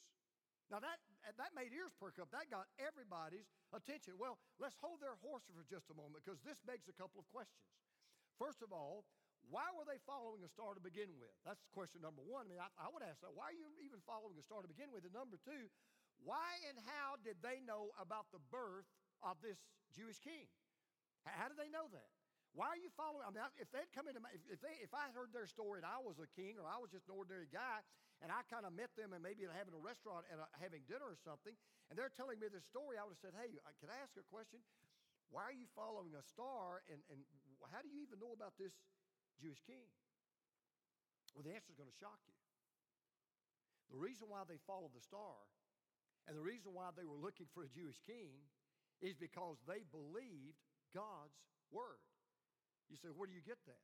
Now 0.67 0.83
that, 0.83 0.99
that 1.39 1.55
made 1.55 1.71
ears 1.71 1.95
perk 1.95 2.19
up. 2.19 2.31
That 2.35 2.51
got 2.51 2.67
everybody's 2.83 3.47
attention. 3.71 4.19
Well, 4.19 4.39
let's 4.59 4.75
hold 4.83 4.99
their 4.99 5.15
horses 5.23 5.55
for 5.55 5.63
just 5.67 5.87
a 5.91 5.97
moment 5.97 6.27
because 6.27 6.43
this 6.43 6.59
begs 6.67 6.91
a 6.91 6.97
couple 6.97 7.23
of 7.23 7.27
questions. 7.31 7.63
First 8.35 8.61
of 8.67 8.75
all, 8.75 9.07
why 9.47 9.71
were 9.79 9.87
they 9.87 10.03
following 10.03 10.43
a 10.43 10.51
star 10.51 10.75
to 10.75 10.83
begin 10.83 11.15
with? 11.23 11.31
That's 11.47 11.63
question 11.71 12.03
number 12.03 12.19
one. 12.27 12.47
I 12.47 12.49
mean, 12.51 12.59
I, 12.59 12.67
I 12.83 12.91
would 12.91 13.07
ask 13.07 13.23
that. 13.23 13.31
Why 13.31 13.55
are 13.55 13.59
you 13.59 13.71
even 13.87 14.03
following 14.03 14.35
a 14.35 14.43
star 14.43 14.59
to 14.59 14.71
begin 14.71 14.91
with? 14.91 15.07
And 15.07 15.15
number 15.15 15.39
two, 15.39 15.71
why 16.19 16.59
and 16.67 16.83
how 16.83 17.15
did 17.23 17.39
they 17.47 17.63
know 17.63 17.95
about 17.95 18.27
the 18.35 18.43
birth 18.51 18.91
of 19.23 19.39
this 19.39 19.63
Jewish 19.95 20.19
king? 20.19 20.51
How 21.23 21.47
did 21.47 21.59
they 21.63 21.71
know 21.71 21.87
that? 21.95 22.11
Why 22.57 22.73
are 22.73 22.81
you 22.81 22.89
following? 22.97 23.21
I 23.21 23.29
mean, 23.29 23.45
if 23.61 23.69
they'd 23.69 23.93
come 23.93 24.09
into 24.09 24.25
my, 24.25 24.33
if, 24.33 24.65
they, 24.65 24.81
if 24.81 24.97
I 24.97 25.13
heard 25.13 25.29
their 25.37 25.45
story 25.45 25.85
and 25.85 25.85
I 25.85 26.01
was 26.01 26.17
a 26.17 26.25
king 26.33 26.57
or 26.57 26.65
I 26.65 26.81
was 26.81 26.89
just 26.89 27.05
an 27.05 27.13
ordinary 27.13 27.53
guy 27.53 27.85
and 28.25 28.33
I 28.33 28.49
kind 28.49 28.65
of 28.65 28.73
met 28.73 28.97
them 28.97 29.13
and 29.13 29.21
maybe 29.21 29.45
having 29.45 29.77
a 29.77 29.83
restaurant 29.85 30.25
and 30.33 30.41
uh, 30.41 30.49
having 30.57 30.81
dinner 30.89 31.05
or 31.05 31.21
something, 31.21 31.53
and 31.93 32.01
they're 32.01 32.09
telling 32.17 32.41
me 32.41 32.49
their 32.49 32.65
story, 32.65 32.97
I 32.97 33.05
would 33.05 33.13
have 33.13 33.21
said, 33.21 33.37
hey, 33.37 33.61
can 33.77 33.93
I 33.93 34.01
ask 34.01 34.17
a 34.17 34.25
question? 34.33 34.65
Why 35.29 35.45
are 35.45 35.53
you 35.53 35.69
following 35.77 36.17
a 36.17 36.25
star 36.25 36.81
and, 36.89 37.05
and 37.13 37.21
how 37.69 37.85
do 37.85 37.93
you 37.93 38.01
even 38.01 38.17
know 38.25 38.33
about 38.33 38.57
this 38.57 38.73
Jewish 39.37 39.61
king? 39.69 39.85
Well, 41.37 41.45
the 41.45 41.53
answer 41.53 41.69
is 41.69 41.77
going 41.77 41.93
to 41.93 42.01
shock 42.01 42.25
you. 42.25 42.41
The 43.93 44.01
reason 44.01 44.33
why 44.33 44.49
they 44.49 44.57
followed 44.65 44.97
the 44.97 45.05
star 45.05 45.45
and 46.25 46.33
the 46.33 46.41
reason 46.41 46.73
why 46.73 46.89
they 46.97 47.05
were 47.05 47.21
looking 47.21 47.53
for 47.53 47.69
a 47.69 47.71
Jewish 47.71 48.01
king 48.09 48.33
is 49.05 49.13
because 49.13 49.61
they 49.69 49.85
believed 49.93 50.57
God's 50.97 51.37
word. 51.69 52.01
You 52.91 52.97
say, 52.97 53.11
where 53.11 53.27
do 53.27 53.35
you 53.35 53.43
get 53.43 53.59
that? 53.67 53.83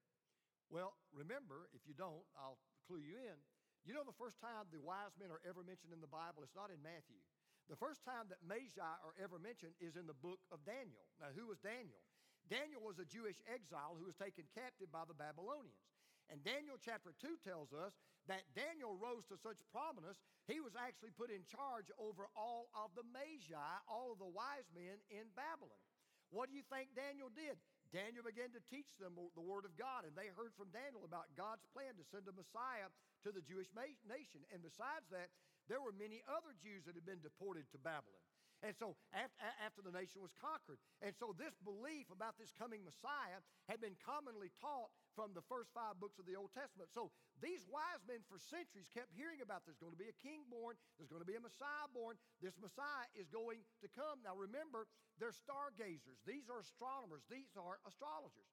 Well, 0.70 0.96
remember, 1.12 1.68
if 1.76 1.84
you 1.84 1.92
don't, 1.92 2.24
I'll 2.38 2.58
clue 2.86 3.02
you 3.02 3.18
in. 3.18 3.38
You 3.82 3.92
know, 3.92 4.06
the 4.06 4.14
first 4.14 4.38
time 4.38 4.70
the 4.70 4.78
wise 4.78 5.12
men 5.18 5.34
are 5.34 5.42
ever 5.42 5.66
mentioned 5.66 5.90
in 5.90 6.00
the 6.00 6.10
Bible, 6.10 6.46
it's 6.46 6.54
not 6.54 6.70
in 6.70 6.78
Matthew. 6.80 7.18
The 7.66 7.78
first 7.78 8.06
time 8.06 8.30
that 8.30 8.42
Magi 8.42 8.78
are 8.78 9.16
ever 9.18 9.38
mentioned 9.42 9.74
is 9.82 9.98
in 9.98 10.06
the 10.06 10.16
book 10.16 10.38
of 10.54 10.62
Daniel. 10.62 11.02
Now, 11.18 11.34
who 11.34 11.50
was 11.50 11.58
Daniel? 11.62 11.98
Daniel 12.46 12.82
was 12.82 12.98
a 12.98 13.06
Jewish 13.06 13.38
exile 13.46 13.94
who 13.98 14.06
was 14.06 14.18
taken 14.18 14.46
captive 14.54 14.90
by 14.90 15.06
the 15.06 15.14
Babylonians. 15.14 15.82
And 16.30 16.42
Daniel 16.42 16.78
chapter 16.78 17.14
2 17.18 17.42
tells 17.42 17.74
us 17.74 17.94
that 18.30 18.46
Daniel 18.54 18.94
rose 18.94 19.26
to 19.30 19.36
such 19.38 19.58
prominence, 19.74 20.22
he 20.46 20.62
was 20.62 20.78
actually 20.78 21.10
put 21.14 21.30
in 21.30 21.42
charge 21.44 21.90
over 21.98 22.30
all 22.38 22.70
of 22.78 22.94
the 22.94 23.06
Magi, 23.10 23.68
all 23.90 24.14
of 24.14 24.18
the 24.22 24.30
wise 24.30 24.66
men 24.74 25.02
in 25.10 25.26
Babylon. 25.34 25.82
What 26.30 26.48
do 26.48 26.56
you 26.56 26.64
think 26.70 26.94
Daniel 26.94 27.28
did? 27.34 27.58
Daniel 27.92 28.24
began 28.24 28.48
to 28.56 28.62
teach 28.72 28.88
them 28.96 29.14
the 29.14 29.44
word 29.44 29.68
of 29.68 29.76
God, 29.76 30.08
and 30.08 30.16
they 30.16 30.32
heard 30.32 30.56
from 30.56 30.72
Daniel 30.72 31.04
about 31.04 31.28
God's 31.36 31.68
plan 31.76 31.92
to 32.00 32.04
send 32.08 32.24
a 32.24 32.32
Messiah 32.32 32.88
to 33.22 33.30
the 33.30 33.44
Jewish 33.44 33.68
nation. 33.76 34.40
And 34.48 34.64
besides 34.64 35.04
that, 35.12 35.28
there 35.68 35.84
were 35.84 35.92
many 35.92 36.24
other 36.24 36.56
Jews 36.56 36.88
that 36.88 36.96
had 36.96 37.04
been 37.04 37.20
deported 37.20 37.68
to 37.70 37.78
Babylon. 37.78 38.24
And 38.62 38.78
so 38.78 38.94
after, 39.10 39.42
after, 39.58 39.82
the 39.82 39.90
nation 39.90 40.22
was 40.22 40.30
conquered. 40.38 40.78
And 41.02 41.10
so 41.18 41.34
this 41.34 41.58
belief 41.66 42.06
about 42.14 42.38
this 42.38 42.54
coming 42.54 42.86
Messiah 42.86 43.42
had 43.66 43.82
been 43.82 43.98
commonly 43.98 44.54
taught 44.62 44.94
from 45.18 45.34
the 45.34 45.42
first 45.50 45.74
five 45.74 45.98
books 45.98 46.22
of 46.22 46.30
the 46.30 46.38
Old 46.38 46.54
Testament. 46.54 46.86
So 46.94 47.10
these 47.42 47.66
wise 47.66 48.00
men 48.06 48.22
for 48.30 48.38
centuries 48.38 48.86
kept 48.94 49.10
hearing 49.10 49.42
about 49.42 49.66
there's 49.66 49.82
going 49.82 49.92
to 49.92 49.98
be 49.98 50.14
a 50.14 50.22
king 50.22 50.46
born, 50.46 50.78
there's 50.94 51.10
going 51.10 51.26
to 51.26 51.28
be 51.28 51.34
a 51.34 51.42
Messiah 51.42 51.90
born, 51.90 52.22
this 52.38 52.54
Messiah 52.62 53.10
is 53.18 53.26
going 53.26 53.66
to 53.82 53.90
come. 53.90 54.22
Now 54.22 54.38
remember, 54.38 54.86
they're 55.18 55.34
stargazers, 55.34 56.22
these 56.22 56.46
are 56.46 56.62
astronomers, 56.62 57.26
these 57.26 57.50
are 57.58 57.82
astrologers. 57.82 58.46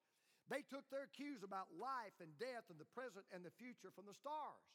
They 0.49 0.65
took 0.65 0.89
their 0.89 1.05
cues 1.13 1.45
about 1.45 1.69
life 1.77 2.17
and 2.17 2.33
death 2.41 2.65
and 2.73 2.81
the 2.81 2.89
present 2.97 3.29
and 3.29 3.45
the 3.45 3.53
future 3.61 3.93
from 3.93 4.09
the 4.09 4.17
stars. 4.17 4.65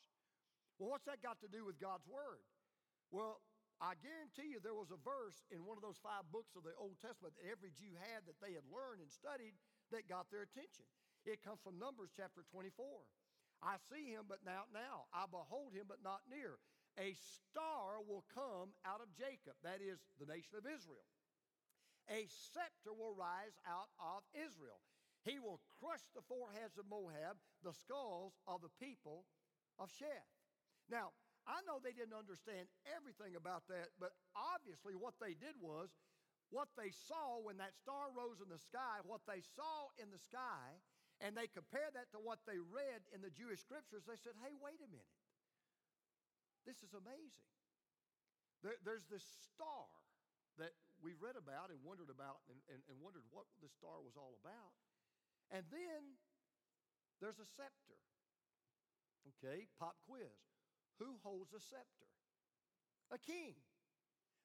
Well, 0.78 0.94
what's 0.94 1.10
that 1.10 1.18
got 1.18 1.42
to 1.42 1.50
do 1.50 1.66
with 1.66 1.82
God's 1.82 2.06
Word? 2.06 2.46
Well, 3.10 3.42
I 3.82 3.98
guarantee 3.98 4.54
you 4.54 4.62
there 4.62 4.76
was 4.76 4.94
a 4.94 5.00
verse 5.02 5.44
in 5.50 5.66
one 5.66 5.76
of 5.76 5.84
those 5.84 5.98
five 6.00 6.24
books 6.30 6.54
of 6.54 6.62
the 6.62 6.74
Old 6.78 6.96
Testament 7.02 7.34
that 7.36 7.50
every 7.50 7.74
Jew 7.74 7.92
had 7.98 8.24
that 8.30 8.38
they 8.38 8.54
had 8.54 8.64
learned 8.70 9.02
and 9.02 9.10
studied 9.10 9.58
that 9.90 10.06
got 10.08 10.30
their 10.30 10.46
attention. 10.46 10.86
It 11.26 11.42
comes 11.42 11.60
from 11.60 11.80
Numbers 11.82 12.14
chapter 12.14 12.46
24. 12.54 12.70
I 13.64 13.80
see 13.90 14.12
him, 14.12 14.28
but 14.28 14.44
not 14.44 14.70
now. 14.70 15.08
I 15.10 15.24
behold 15.26 15.72
him, 15.72 15.88
but 15.88 16.04
not 16.04 16.24
near. 16.28 16.60
A 17.00 17.16
star 17.16 17.98
will 18.04 18.22
come 18.30 18.70
out 18.86 19.02
of 19.02 19.10
Jacob, 19.18 19.58
that 19.66 19.82
is 19.82 19.98
the 20.20 20.28
nation 20.30 20.54
of 20.54 20.68
Israel. 20.68 21.08
A 22.12 22.28
scepter 22.28 22.92
will 22.92 23.16
rise 23.16 23.56
out 23.64 23.90
of 23.96 24.22
Israel. 24.36 24.78
He 25.24 25.40
will 25.40 25.64
crush 25.80 26.04
the 26.12 26.22
foreheads 26.28 26.76
of 26.76 26.84
Moab, 26.84 27.40
the 27.64 27.72
skulls 27.72 28.36
of 28.46 28.60
the 28.60 28.72
people 28.76 29.24
of 29.80 29.88
Sheth. 29.88 30.28
Now, 30.92 31.16
I 31.44 31.60
know 31.68 31.76
they 31.76 31.92
didn't 31.92 32.16
understand 32.16 32.72
everything 32.88 33.36
about 33.36 33.68
that, 33.68 33.92
but 34.00 34.16
obviously 34.32 34.96
what 34.96 35.20
they 35.20 35.36
did 35.36 35.56
was 35.60 35.92
what 36.48 36.72
they 36.76 36.88
saw 36.92 37.40
when 37.40 37.60
that 37.60 37.76
star 37.76 38.08
rose 38.12 38.40
in 38.40 38.48
the 38.48 38.60
sky, 38.60 39.04
what 39.04 39.24
they 39.28 39.44
saw 39.44 39.92
in 40.00 40.08
the 40.08 40.20
sky, 40.20 40.80
and 41.20 41.36
they 41.36 41.48
compared 41.50 41.92
that 41.94 42.08
to 42.16 42.18
what 42.20 42.40
they 42.48 42.56
read 42.56 43.04
in 43.12 43.20
the 43.20 43.32
Jewish 43.32 43.60
scriptures, 43.60 44.08
they 44.08 44.16
said, 44.16 44.36
hey, 44.40 44.56
wait 44.56 44.80
a 44.80 44.88
minute. 44.88 45.20
This 46.64 46.80
is 46.80 46.96
amazing. 46.96 47.52
There, 48.64 48.80
there's 48.86 49.04
this 49.12 49.24
star 49.52 49.84
that 50.56 50.72
we 51.02 51.12
read 51.18 51.36
about 51.36 51.68
and 51.68 51.82
wondered 51.84 52.08
about 52.08 52.40
and, 52.48 52.56
and, 52.72 52.80
and 52.88 52.96
wondered 53.02 53.26
what 53.28 53.44
the 53.60 53.68
star 53.68 54.00
was 54.00 54.16
all 54.16 54.38
about. 54.40 54.72
And 55.52 55.68
then 55.68 56.16
there's 57.20 57.36
a 57.36 57.44
scepter. 57.44 58.00
Okay, 59.36 59.68
pop 59.76 59.96
quiz. 60.08 60.53
Who 60.98 61.18
holds 61.22 61.52
a 61.52 61.60
scepter? 61.60 62.10
A 63.12 63.18
king. 63.18 63.54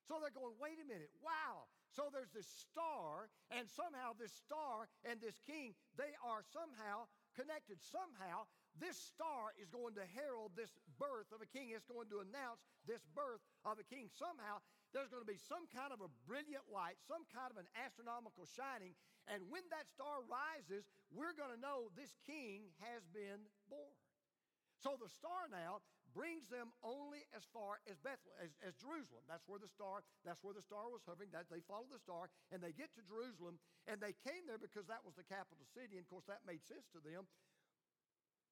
So 0.09 0.17
they're 0.17 0.33
going, 0.33 0.57
wait 0.57 0.81
a 0.81 0.87
minute, 0.89 1.13
wow. 1.21 1.69
So 1.93 2.09
there's 2.09 2.33
this 2.33 2.49
star, 2.49 3.29
and 3.53 3.69
somehow 3.69 4.17
this 4.17 4.33
star 4.33 4.89
and 5.05 5.21
this 5.21 5.37
king, 5.45 5.77
they 5.97 6.13
are 6.25 6.41
somehow 6.49 7.09
connected. 7.37 7.77
Somehow 7.81 8.49
this 8.77 8.97
star 8.97 9.53
is 9.61 9.69
going 9.69 9.93
to 9.97 10.05
herald 10.17 10.53
this 10.57 10.73
birth 10.97 11.29
of 11.33 11.41
a 11.41 11.49
king. 11.49 11.73
It's 11.73 11.85
going 11.85 12.09
to 12.09 12.25
announce 12.25 12.61
this 12.89 13.05
birth 13.13 13.41
of 13.65 13.77
a 13.77 13.85
king. 13.85 14.09
Somehow 14.09 14.61
there's 14.93 15.09
going 15.13 15.21
to 15.21 15.29
be 15.29 15.37
some 15.37 15.69
kind 15.69 15.93
of 15.93 16.01
a 16.01 16.09
brilliant 16.25 16.65
light, 16.69 16.97
some 17.05 17.25
kind 17.29 17.53
of 17.53 17.61
an 17.61 17.69
astronomical 17.77 18.49
shining, 18.49 18.97
And 19.29 19.45
when 19.53 19.61
that 19.69 19.85
star 19.85 20.25
rises, 20.25 20.89
we're 21.13 21.37
going 21.37 21.53
to 21.53 21.61
know 21.61 21.93
this 21.93 22.17
king 22.25 22.65
has 22.81 23.05
been 23.13 23.45
born. 23.69 23.93
So 24.81 24.97
the 24.97 25.11
star 25.11 25.45
now 25.53 25.85
brings 26.11 26.49
them 26.49 26.73
only 26.81 27.25
as 27.31 27.45
far 27.53 27.79
as 27.85 27.97
Bethlehem, 28.01 28.39
as, 28.41 28.51
as, 28.61 28.73
Jerusalem. 28.77 29.23
That's 29.29 29.45
where 29.45 29.61
the 29.61 29.71
star, 29.71 30.01
that's 30.25 30.41
where 30.43 30.53
the 30.53 30.65
star 30.65 30.89
was 30.89 31.05
hovering. 31.05 31.29
That 31.31 31.49
they 31.49 31.61
followed 31.65 31.93
the 31.93 32.01
star, 32.01 32.27
and 32.49 32.59
they 32.59 32.73
get 32.73 32.91
to 32.97 33.03
Jerusalem, 33.05 33.61
and 33.85 34.01
they 34.01 34.17
came 34.25 34.45
there 34.49 34.61
because 34.61 34.89
that 34.89 35.05
was 35.05 35.13
the 35.15 35.27
capital 35.27 35.65
city, 35.71 35.97
and 35.97 36.03
of 36.03 36.09
course 36.09 36.27
that 36.27 36.45
made 36.45 36.61
sense 36.65 36.89
to 36.93 36.99
them. 37.01 37.29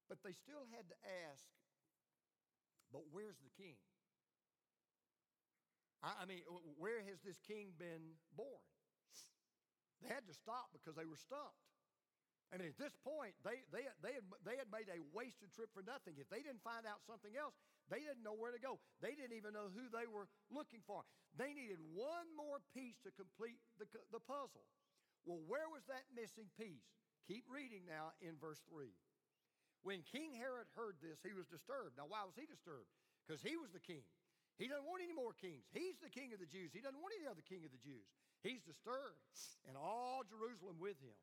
But 0.08 0.24
they 0.24 0.32
still 0.34 0.64
had 0.72 0.88
to 0.88 0.98
ask, 1.30 1.44
but 2.94 3.04
where's 3.12 3.38
the 3.44 3.52
king? 3.60 3.76
I, 6.00 6.24
I 6.24 6.26
mean, 6.26 6.48
where 6.80 7.04
has 7.04 7.20
this 7.26 7.42
king 7.44 7.76
been 7.76 8.16
born? 8.32 8.64
They 10.02 10.14
had 10.14 10.30
to 10.30 10.36
stop 10.36 10.70
because 10.72 10.96
they 10.96 11.10
were 11.10 11.20
stumped. 11.20 11.58
I 12.48 12.56
mean, 12.56 12.72
at 12.72 12.80
this 12.80 12.96
point, 13.04 13.36
they, 13.44 13.60
they, 13.75 13.84
they, 14.00 14.16
had, 14.16 14.24
they 14.48 14.56
had 14.56 14.72
made 14.72 14.88
a 14.88 15.04
wasted 15.12 15.51
trip 15.51 15.68
for 15.75 15.84
nothing. 15.84 16.16
If 16.16 16.32
they 16.32 16.39
didn't 16.39 16.63
find 16.63 16.88
out 16.88 17.04
something 17.04 17.36
else, 17.36 17.51
they 17.92 18.00
didn't 18.00 18.24
know 18.24 18.36
where 18.36 18.56
to 18.56 18.62
go. 18.62 18.80
They 19.04 19.20
didn't 19.20 19.36
even 19.36 19.51
know 19.51 19.68
who 19.68 19.92
they 19.92 20.08
were 20.08 20.32
looking 20.48 20.80
for. 20.88 21.04
They 21.36 21.51
needed 21.51 21.84
one 21.92 22.32
more 22.39 22.63
piece 22.72 22.96
to 23.04 23.12
complete 23.20 23.60
the, 23.75 23.88
the 24.16 24.24
puzzle. 24.24 24.63
Well, 25.27 25.44
where 25.44 25.68
was 25.68 25.84
that 25.92 26.08
missing 26.16 26.48
piece? 26.56 26.88
Keep 27.27 27.51
reading 27.51 27.84
now 27.84 28.16
in 28.24 28.39
verse 28.39 28.63
3. 28.72 28.96
When 29.84 30.08
King 30.08 30.32
Herod 30.32 30.72
heard 30.72 30.96
this, 31.04 31.20
he 31.20 31.36
was 31.36 31.51
disturbed. 31.51 32.00
Now, 32.00 32.08
why 32.08 32.24
was 32.24 32.39
he 32.39 32.48
disturbed? 32.48 32.88
Because 33.27 33.44
he 33.44 33.60
was 33.60 33.75
the 33.75 33.84
king. 33.84 34.08
He 34.56 34.72
doesn't 34.72 34.88
want 34.88 35.04
any 35.04 35.12
more 35.13 35.36
kings. 35.36 35.68
He's 35.75 36.00
the 36.00 36.10
king 36.10 36.32
of 36.32 36.39
the 36.39 36.48
Jews. 36.48 36.72
He 36.72 36.80
doesn't 36.80 36.98
want 36.98 37.12
any 37.20 37.27
other 37.27 37.44
king 37.44 37.68
of 37.68 37.75
the 37.75 37.84
Jews. 37.84 38.08
He's 38.39 38.63
disturbed, 38.63 39.20
and 39.68 39.75
all 39.75 40.24
Jerusalem 40.24 40.80
with 40.80 40.96
him 41.04 41.13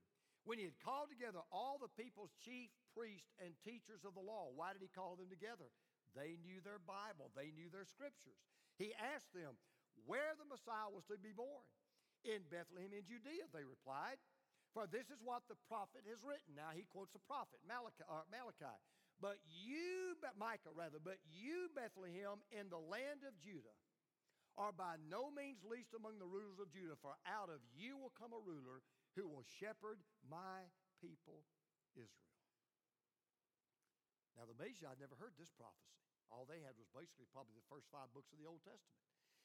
when 0.44 0.60
he 0.60 0.68
had 0.68 0.76
called 0.80 1.08
together 1.08 1.40
all 1.48 1.80
the 1.80 1.92
people's 1.96 2.32
chief 2.44 2.68
priests 2.92 3.32
and 3.40 3.56
teachers 3.64 4.04
of 4.04 4.12
the 4.12 4.24
law. 4.24 4.52
Why 4.52 4.76
did 4.76 4.84
he 4.84 4.92
call 4.92 5.16
them 5.16 5.32
together? 5.32 5.68
They 6.12 6.38
knew 6.40 6.62
their 6.62 6.80
Bible, 6.80 7.34
they 7.34 7.50
knew 7.50 7.72
their 7.72 7.88
scriptures. 7.88 8.38
He 8.78 8.94
asked 8.94 9.32
them 9.34 9.58
where 10.06 10.36
the 10.38 10.46
Messiah 10.46 10.92
was 10.92 11.06
to 11.10 11.18
be 11.18 11.34
born. 11.34 11.66
In 12.24 12.40
Bethlehem 12.48 12.94
in 12.94 13.04
Judea, 13.04 13.50
they 13.52 13.66
replied. 13.66 14.16
For 14.72 14.90
this 14.90 15.06
is 15.06 15.22
what 15.22 15.46
the 15.46 15.60
prophet 15.70 16.02
has 16.10 16.26
written. 16.26 16.58
Now 16.58 16.74
he 16.74 16.82
quotes 16.90 17.14
a 17.14 17.22
prophet, 17.30 17.62
Malachi. 17.62 18.02
Uh, 18.10 18.26
Malachi. 18.26 18.74
But 19.22 19.38
you, 19.46 20.18
Micah 20.34 20.74
rather, 20.74 20.98
but 20.98 21.22
you, 21.30 21.70
Bethlehem, 21.78 22.42
in 22.50 22.66
the 22.66 22.82
land 22.82 23.22
of 23.22 23.38
Judah, 23.38 23.78
are 24.58 24.74
by 24.74 24.98
no 25.06 25.30
means 25.30 25.62
least 25.62 25.94
among 25.94 26.18
the 26.18 26.26
rulers 26.26 26.58
of 26.58 26.74
Judah, 26.74 26.98
for 26.98 27.14
out 27.22 27.50
of 27.50 27.62
you 27.70 27.94
will 27.94 28.10
come 28.18 28.34
a 28.34 28.42
ruler 28.42 28.82
who 29.14 29.30
will 29.30 29.46
shepherd 29.58 30.02
my 30.26 30.66
people 30.98 31.46
Israel. 31.94 32.34
Now, 34.34 34.50
the 34.50 34.58
Magi 34.58 34.86
never 34.98 35.14
heard 35.14 35.38
this 35.38 35.54
prophecy. 35.54 35.94
All 36.28 36.42
they 36.46 36.58
had 36.58 36.74
was 36.74 36.90
basically 36.90 37.30
probably 37.30 37.54
the 37.54 37.70
first 37.70 37.86
five 37.94 38.10
books 38.10 38.34
of 38.34 38.42
the 38.42 38.50
Old 38.50 38.62
Testament. 38.66 38.98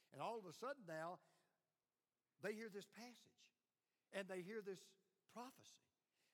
And 0.09 0.17
all 0.17 0.41
of 0.41 0.49
a 0.49 0.55
sudden 0.57 0.89
now, 0.89 1.21
they 2.41 2.57
hear 2.57 2.73
this 2.73 2.89
passage 2.97 3.37
and 4.09 4.25
they 4.25 4.41
hear 4.41 4.65
this 4.65 4.81
prophecy. 5.35 5.85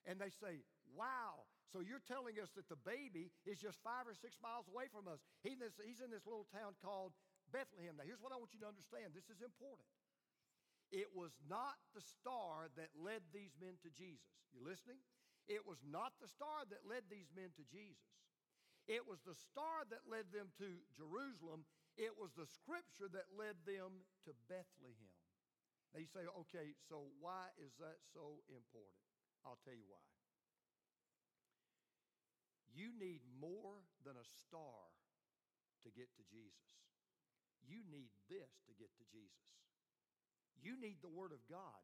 And 0.08 0.22
they 0.22 0.32
say, 0.32 0.64
Wow, 0.96 1.50
so 1.74 1.84
you're 1.84 2.04
telling 2.08 2.40
us 2.40 2.54
that 2.56 2.72
the 2.72 2.80
baby 2.88 3.34
is 3.44 3.60
just 3.60 3.82
five 3.84 4.08
or 4.08 4.16
six 4.16 4.40
miles 4.40 4.70
away 4.70 4.88
from 4.88 5.12
us. 5.12 5.20
He, 5.44 5.58
this, 5.60 5.76
he's 5.84 6.00
in 6.00 6.08
this 6.14 6.24
little 6.24 6.48
town 6.54 6.78
called 6.80 7.12
Bethlehem. 7.52 8.00
Now, 8.00 8.08
here's 8.08 8.22
what 8.24 8.32
I 8.32 8.40
want 8.40 8.56
you 8.56 8.62
to 8.64 8.70
understand 8.70 9.12
this 9.12 9.28
is 9.28 9.44
important. 9.44 9.84
It 10.94 11.10
was 11.14 11.34
not 11.50 11.78
the 11.94 12.04
star 12.04 12.70
that 12.78 12.94
led 12.94 13.26
these 13.34 13.58
men 13.58 13.78
to 13.82 13.90
Jesus. 13.90 14.34
You 14.54 14.62
listening? 14.62 15.02
It 15.46 15.66
was 15.66 15.82
not 15.86 16.14
the 16.22 16.30
star 16.30 16.66
that 16.70 16.86
led 16.86 17.06
these 17.10 17.30
men 17.34 17.54
to 17.58 17.66
Jesus. 17.70 18.10
It 18.86 19.02
was 19.06 19.22
the 19.26 19.34
star 19.34 19.86
that 19.90 20.06
led 20.06 20.30
them 20.30 20.54
to 20.62 20.70
Jerusalem. 20.94 21.66
It 21.98 22.14
was 22.14 22.34
the 22.38 22.46
scripture 22.46 23.10
that 23.10 23.34
led 23.34 23.58
them 23.66 24.06
to 24.30 24.32
Bethlehem. 24.46 25.18
Now 25.94 26.04
you 26.04 26.10
say, 26.10 26.26
okay, 26.46 26.76
so 26.86 27.10
why 27.18 27.50
is 27.58 27.74
that 27.82 27.98
so 28.14 28.46
important? 28.52 29.02
I'll 29.42 29.62
tell 29.66 29.78
you 29.78 29.90
why. 29.90 30.06
You 32.76 32.92
need 32.92 33.24
more 33.40 33.80
than 34.04 34.20
a 34.20 34.28
star 34.28 34.92
to 35.86 35.90
get 35.96 36.12
to 36.20 36.24
Jesus. 36.28 36.68
You 37.64 37.82
need 37.88 38.12
this 38.28 38.52
to 38.68 38.74
get 38.76 38.92
to 39.00 39.06
Jesus. 39.08 39.48
You 40.62 40.80
need 40.80 41.00
the 41.02 41.12
Word 41.12 41.32
of 41.32 41.42
God 41.50 41.82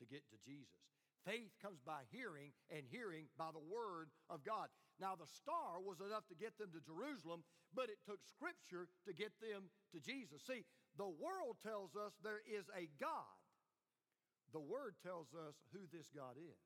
to 0.00 0.04
get 0.06 0.22
to 0.30 0.38
Jesus. 0.44 0.80
Faith 1.26 1.50
comes 1.58 1.82
by 1.82 2.06
hearing, 2.14 2.54
and 2.70 2.86
hearing 2.86 3.26
by 3.34 3.50
the 3.50 3.62
Word 3.62 4.14
of 4.30 4.46
God. 4.46 4.70
Now, 5.02 5.18
the 5.18 5.26
star 5.26 5.82
was 5.82 5.98
enough 5.98 6.22
to 6.30 6.38
get 6.38 6.54
them 6.54 6.70
to 6.70 6.80
Jerusalem, 6.80 7.42
but 7.74 7.90
it 7.90 7.98
took 8.06 8.22
Scripture 8.22 8.86
to 9.04 9.12
get 9.12 9.34
them 9.42 9.68
to 9.90 9.98
Jesus. 9.98 10.46
See, 10.46 10.62
the 10.94 11.10
world 11.10 11.58
tells 11.66 11.98
us 11.98 12.14
there 12.22 12.40
is 12.46 12.70
a 12.72 12.86
God. 13.02 13.36
The 14.54 14.62
Word 14.62 14.94
tells 15.02 15.34
us 15.34 15.58
who 15.74 15.84
this 15.90 16.08
God 16.14 16.38
is 16.38 16.64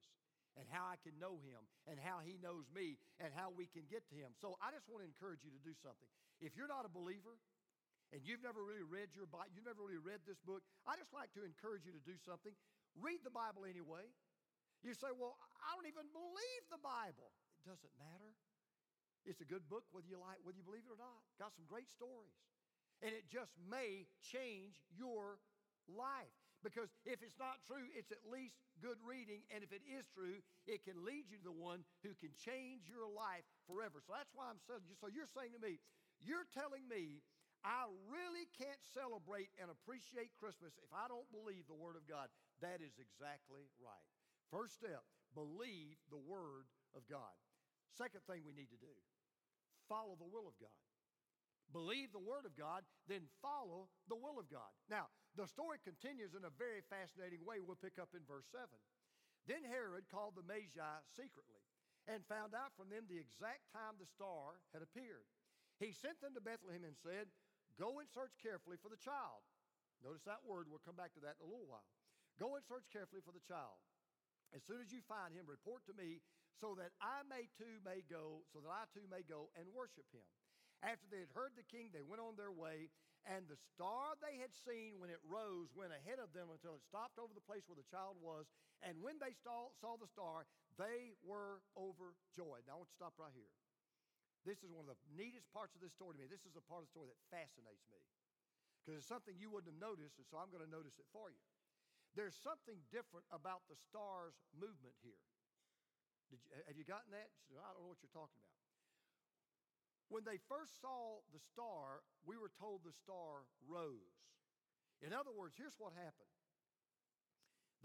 and 0.60 0.68
how 0.68 0.84
I 0.86 1.00
can 1.00 1.16
know 1.16 1.40
Him 1.40 1.64
and 1.88 1.96
how 1.96 2.20
He 2.20 2.36
knows 2.36 2.68
me 2.70 3.00
and 3.18 3.32
how 3.32 3.48
we 3.50 3.64
can 3.66 3.88
get 3.88 4.04
to 4.12 4.16
Him. 4.16 4.36
So 4.38 4.60
I 4.60 4.70
just 4.70 4.86
want 4.86 5.02
to 5.02 5.08
encourage 5.08 5.40
you 5.42 5.50
to 5.50 5.62
do 5.64 5.74
something. 5.80 6.06
If 6.38 6.54
you're 6.54 6.70
not 6.70 6.84
a 6.84 6.92
believer, 6.92 7.40
and 8.10 8.26
you've 8.26 8.42
never 8.42 8.62
really 8.62 8.86
read 8.86 9.14
your 9.14 9.30
Bible, 9.30 9.50
you've 9.54 9.66
never 9.66 9.82
really 9.82 10.02
read 10.02 10.22
this 10.26 10.42
book, 10.42 10.62
I 10.82 10.98
just 10.98 11.14
like 11.14 11.30
to 11.38 11.46
encourage 11.46 11.86
you 11.86 11.94
to 11.94 12.02
do 12.02 12.18
something. 12.18 12.52
Read 12.98 13.22
the 13.22 13.30
Bible 13.30 13.62
anyway. 13.62 14.10
You 14.82 14.96
say, 14.96 15.12
Well, 15.14 15.38
I 15.62 15.78
don't 15.78 15.86
even 15.86 16.08
believe 16.10 16.62
the 16.72 16.82
Bible. 16.82 17.30
It 17.60 17.68
doesn't 17.68 17.94
matter. 18.00 18.32
It's 19.28 19.44
a 19.44 19.48
good 19.48 19.68
book, 19.68 19.84
whether 19.92 20.08
you 20.08 20.16
like, 20.16 20.40
whether 20.42 20.56
you 20.56 20.64
believe 20.64 20.88
it 20.88 20.92
or 20.92 20.98
not. 20.98 21.20
Got 21.36 21.52
some 21.52 21.68
great 21.68 21.92
stories. 21.92 22.40
And 23.04 23.12
it 23.12 23.28
just 23.28 23.52
may 23.60 24.08
change 24.24 24.80
your 24.88 25.40
life. 25.86 26.32
Because 26.60 26.92
if 27.08 27.24
it's 27.24 27.40
not 27.40 27.56
true, 27.64 27.88
it's 27.96 28.12
at 28.12 28.20
least 28.28 28.60
good 28.84 29.00
reading. 29.00 29.40
And 29.48 29.64
if 29.64 29.72
it 29.72 29.80
is 29.84 30.04
true, 30.12 30.44
it 30.68 30.84
can 30.84 31.04
lead 31.04 31.28
you 31.32 31.40
to 31.40 31.48
the 31.48 31.56
one 31.56 31.88
who 32.04 32.12
can 32.20 32.32
change 32.36 32.84
your 32.84 33.08
life 33.08 33.44
forever. 33.64 34.04
So 34.04 34.12
that's 34.12 34.32
why 34.36 34.52
I'm 34.52 34.60
saying, 34.68 34.84
so 35.00 35.08
you're 35.08 35.28
saying 35.28 35.56
to 35.56 35.62
me, 35.62 35.80
you're 36.20 36.44
telling 36.52 36.84
me 36.84 37.24
I 37.60 37.88
really 38.08 38.48
can't 38.56 38.80
celebrate 38.96 39.52
and 39.60 39.68
appreciate 39.68 40.32
Christmas 40.40 40.80
if 40.80 40.90
I 40.92 41.08
don't 41.12 41.28
believe 41.28 41.68
the 41.68 41.76
Word 41.76 41.96
of 41.96 42.08
God. 42.08 42.32
That 42.64 42.80
is 42.80 42.96
exactly 42.96 43.68
right. 43.76 44.08
First 44.48 44.80
step 44.80 45.04
believe 45.36 46.00
the 46.08 46.20
Word 46.20 46.66
of 46.96 47.04
God. 47.06 47.36
Second 47.94 48.24
thing 48.24 48.42
we 48.46 48.56
need 48.56 48.72
to 48.72 48.80
do 48.80 48.94
follow 49.90 50.14
the 50.14 50.28
will 50.30 50.46
of 50.46 50.54
God. 50.62 50.80
Believe 51.74 52.14
the 52.14 52.22
Word 52.22 52.46
of 52.46 52.54
God, 52.54 52.86
then 53.10 53.26
follow 53.42 53.90
the 54.06 54.18
will 54.18 54.38
of 54.38 54.46
God. 54.50 54.70
Now, 54.86 55.10
the 55.34 55.46
story 55.46 55.78
continues 55.82 56.34
in 56.34 56.46
a 56.46 56.58
very 56.58 56.82
fascinating 56.86 57.42
way. 57.42 57.62
We'll 57.62 57.78
pick 57.78 57.98
up 57.98 58.14
in 58.14 58.26
verse 58.26 58.46
7. 58.50 58.66
Then 59.46 59.62
Herod 59.66 60.10
called 60.10 60.34
the 60.34 60.46
Magi 60.46 60.94
secretly 61.14 61.62
and 62.06 62.26
found 62.26 62.54
out 62.54 62.74
from 62.74 62.90
them 62.90 63.06
the 63.06 63.18
exact 63.18 63.70
time 63.70 63.98
the 63.98 64.10
star 64.10 64.62
had 64.74 64.82
appeared. 64.82 65.26
He 65.78 65.94
sent 65.94 66.18
them 66.18 66.34
to 66.34 66.42
Bethlehem 66.42 66.82
and 66.82 66.98
said, 66.98 67.30
Go 67.78 68.00
and 68.00 68.08
search 68.10 68.34
carefully 68.40 68.80
for 68.80 68.88
the 68.88 69.00
child. 69.00 69.44
Notice 70.00 70.24
that 70.24 70.42
word, 70.48 70.66
we'll 70.66 70.82
come 70.82 70.96
back 70.96 71.12
to 71.14 71.22
that 71.22 71.36
in 71.38 71.44
a 71.44 71.50
little 71.50 71.68
while. 71.68 71.86
Go 72.40 72.56
and 72.56 72.64
search 72.64 72.88
carefully 72.88 73.20
for 73.20 73.36
the 73.36 73.44
child. 73.44 73.76
As 74.56 74.64
soon 74.64 74.80
as 74.80 74.90
you 74.90 75.04
find 75.04 75.36
him, 75.36 75.44
report 75.46 75.84
to 75.86 75.94
me 75.94 76.24
so 76.58 76.76
that 76.76 76.92
I 77.00 77.24
may 77.24 77.48
too 77.56 77.80
may 77.86 78.04
go, 78.04 78.44
so 78.52 78.60
that 78.60 78.72
I 78.72 78.84
too 78.92 79.06
may 79.08 79.22
go 79.24 79.48
and 79.56 79.68
worship 79.72 80.08
him. 80.12 80.26
After 80.80 81.08
they 81.08 81.20
had 81.20 81.32
heard 81.36 81.52
the 81.56 81.68
king, 81.68 81.92
they 81.92 82.04
went 82.04 82.24
on 82.24 82.40
their 82.40 82.52
way, 82.52 82.88
and 83.28 83.44
the 83.48 83.60
star 83.76 84.16
they 84.20 84.40
had 84.40 84.52
seen 84.52 84.96
when 84.96 85.12
it 85.12 85.20
rose 85.28 85.68
went 85.76 85.92
ahead 85.92 86.16
of 86.16 86.32
them 86.32 86.48
until 86.48 86.80
it 86.80 86.84
stopped 86.88 87.20
over 87.20 87.36
the 87.36 87.44
place 87.44 87.68
where 87.68 87.76
the 87.76 87.88
child 87.92 88.16
was. 88.20 88.48
And 88.80 88.96
when 89.04 89.20
they 89.20 89.36
saw, 89.44 89.72
the 89.76 90.08
star, 90.08 90.48
they 90.80 91.12
were 91.20 91.60
overjoyed. 91.76 92.64
Now 92.64 92.80
I 92.80 92.84
want 92.84 92.88
to 92.88 92.96
stop 92.96 93.12
right 93.20 93.32
here. 93.36 93.52
This 94.48 94.64
is 94.64 94.72
one 94.72 94.88
of 94.88 94.96
the 94.96 95.00
neatest 95.12 95.48
parts 95.52 95.76
of 95.76 95.84
this 95.84 95.92
story 95.92 96.16
to 96.16 96.20
me. 96.20 96.28
This 96.28 96.48
is 96.48 96.56
a 96.56 96.64
part 96.64 96.80
of 96.80 96.88
the 96.88 96.94
story 96.96 97.08
that 97.12 97.20
fascinates 97.28 97.84
me 97.92 98.00
because 98.80 98.96
it's 98.96 99.10
something 99.10 99.36
you 99.36 99.52
wouldn't 99.52 99.68
have 99.68 99.82
noticed, 99.82 100.16
and 100.16 100.24
so 100.24 100.40
I'm 100.40 100.48
going 100.48 100.64
to 100.64 100.72
notice 100.72 100.96
it 100.96 101.04
for 101.12 101.28
you. 101.28 101.44
There's 102.16 102.34
something 102.34 102.80
different 102.90 103.28
about 103.30 103.68
the 103.68 103.76
star's 103.76 104.34
movement 104.56 104.96
here. 105.04 105.20
You, 106.32 106.40
have 106.66 106.74
you 106.74 106.88
gotten 106.88 107.12
that? 107.12 107.28
I 107.52 107.70
don't 107.76 107.84
know 107.84 107.92
what 107.92 108.00
you're 108.00 108.10
talking 108.10 108.40
about. 108.40 108.58
When 110.10 110.26
they 110.26 110.42
first 110.50 110.82
saw 110.82 111.22
the 111.30 111.38
star, 111.38 112.02
we 112.26 112.34
were 112.34 112.50
told 112.50 112.82
the 112.82 112.96
star 112.96 113.46
rose. 113.62 114.18
In 115.04 115.14
other 115.14 115.30
words, 115.30 115.54
here's 115.54 115.78
what 115.78 115.94
happened. 115.94 116.34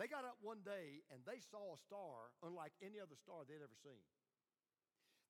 They 0.01 0.09
got 0.09 0.25
up 0.25 0.41
one 0.41 0.65
day 0.65 1.05
and 1.13 1.21
they 1.23 1.39
saw 1.39 1.77
a 1.77 1.79
star 1.79 2.33
unlike 2.41 2.73
any 2.81 2.97
other 2.97 3.15
star 3.15 3.45
they'd 3.45 3.61
ever 3.61 3.77
seen. 3.79 4.01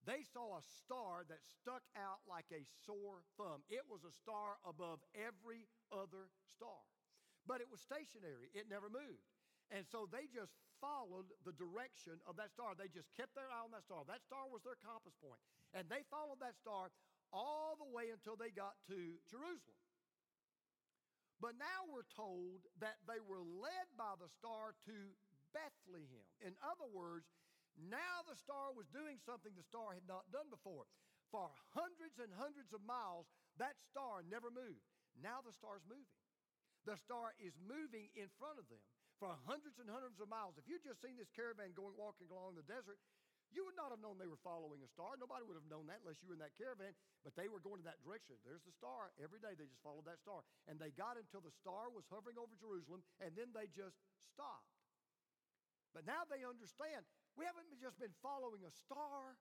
They 0.05 0.21
saw 0.21 0.61
a 0.61 0.63
star 0.85 1.25
that 1.27 1.41
stuck 1.41 1.81
out 1.97 2.21
like 2.29 2.45
a 2.53 2.61
sore 2.85 3.25
thumb. 3.41 3.65
It 3.73 3.89
was 3.89 4.05
a 4.05 4.13
star 4.13 4.61
above 4.61 5.01
every 5.17 5.65
other 5.89 6.29
star, 6.53 6.77
but 7.49 7.59
it 7.59 7.69
was 7.69 7.81
stationary, 7.81 8.53
it 8.53 8.69
never 8.69 8.85
moved. 8.85 9.25
And 9.73 9.81
so 9.89 10.05
they 10.05 10.29
just 10.29 10.53
followed 10.77 11.33
the 11.41 11.57
direction 11.57 12.21
of 12.29 12.37
that 12.37 12.53
star. 12.53 12.77
They 12.77 12.85
just 12.85 13.09
kept 13.17 13.33
their 13.33 13.49
eye 13.49 13.65
on 13.65 13.73
that 13.73 13.81
star. 13.81 14.05
That 14.05 14.21
star 14.21 14.45
was 14.45 14.61
their 14.61 14.77
compass 14.77 15.17
point. 15.17 15.41
And 15.73 15.89
they 15.89 16.05
followed 16.13 16.37
that 16.45 16.53
star 16.61 16.93
all 17.33 17.73
the 17.81 17.89
way 17.89 18.13
until 18.13 18.37
they 18.37 18.53
got 18.53 18.77
to 18.93 19.17
Jerusalem. 19.25 19.81
But 21.41 21.57
now 21.57 21.89
we're 21.89 22.07
told 22.13 22.63
that 22.79 23.01
they 23.09 23.19
were 23.19 23.41
led 23.41 23.87
by 23.97 24.15
the 24.21 24.29
star 24.29 24.77
to 24.85 24.97
Bethlehem. 25.51 26.29
In 26.45 26.55
other 26.63 26.87
words, 26.87 27.27
now 27.77 28.23
the 28.23 28.39
star 28.39 28.71
was 28.71 28.87
doing 28.91 29.19
something 29.23 29.51
the 29.55 29.67
star 29.67 29.91
had 29.95 30.07
not 30.07 30.27
done 30.31 30.47
before. 30.47 30.87
For 31.33 31.51
hundreds 31.75 32.15
and 32.21 32.31
hundreds 32.31 32.71
of 32.71 32.85
miles, 32.85 33.27
that 33.59 33.75
star 33.91 34.23
never 34.23 34.47
moved. 34.47 34.85
Now 35.19 35.43
the 35.43 35.55
star's 35.55 35.83
moving. 35.87 36.19
The 36.85 36.95
star 37.01 37.33
is 37.41 37.57
moving 37.65 38.13
in 38.13 38.29
front 38.37 38.61
of 38.61 38.69
them 38.69 38.79
for 39.17 39.33
hundreds 39.47 39.79
and 39.81 39.89
hundreds 39.89 40.21
of 40.21 40.29
miles. 40.29 40.59
If 40.59 40.69
you'd 40.69 40.85
just 40.85 41.01
seen 41.01 41.17
this 41.17 41.31
caravan 41.33 41.73
going 41.73 41.97
walking 41.97 42.29
along 42.29 42.59
the 42.59 42.67
desert, 42.67 42.99
you 43.53 43.63
would 43.63 43.79
not 43.79 43.93
have 43.95 44.03
known 44.03 44.19
they 44.19 44.29
were 44.29 44.41
following 44.43 44.83
a 44.83 44.89
star. 44.91 45.15
Nobody 45.15 45.47
would 45.47 45.55
have 45.55 45.71
known 45.71 45.87
that 45.87 46.03
unless 46.03 46.19
you 46.19 46.27
were 46.27 46.35
in 46.35 46.43
that 46.43 46.59
caravan, 46.59 46.91
but 47.23 47.37
they 47.39 47.47
were 47.47 47.63
going 47.63 47.79
in 47.79 47.87
that 47.87 48.03
direction. 48.03 48.35
There's 48.43 48.63
the 48.67 48.75
star. 48.75 49.15
Every 49.15 49.39
day 49.39 49.55
they 49.55 49.69
just 49.69 49.79
followed 49.79 50.03
that 50.11 50.19
star. 50.19 50.43
And 50.67 50.75
they 50.75 50.91
got 50.91 51.15
until 51.15 51.39
the 51.39 51.55
star 51.55 51.87
was 51.87 52.03
hovering 52.11 52.35
over 52.35 52.51
Jerusalem, 52.59 52.99
and 53.23 53.31
then 53.39 53.55
they 53.55 53.71
just 53.71 53.95
stopped. 54.35 54.74
But 55.95 56.03
now 56.03 56.27
they 56.27 56.43
understand 56.43 57.07
we 57.39 57.47
haven't 57.47 57.71
just 57.79 57.95
been 57.95 58.13
following 58.19 58.67
a 58.67 58.73
star, 58.83 59.39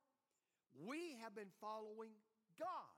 we 0.79 1.19
have 1.19 1.35
been 1.35 1.51
following 1.59 2.14
God 2.55 2.95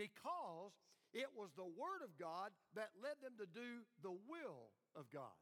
because 0.00 0.72
it 1.12 1.28
was 1.36 1.52
the 1.52 1.68
Word 1.68 2.00
of 2.00 2.16
God 2.16 2.56
that 2.72 2.96
led 2.96 3.20
them 3.20 3.36
to 3.36 3.44
do 3.44 3.84
the 4.00 4.16
will 4.24 4.72
of 4.96 5.12
God. 5.12 5.36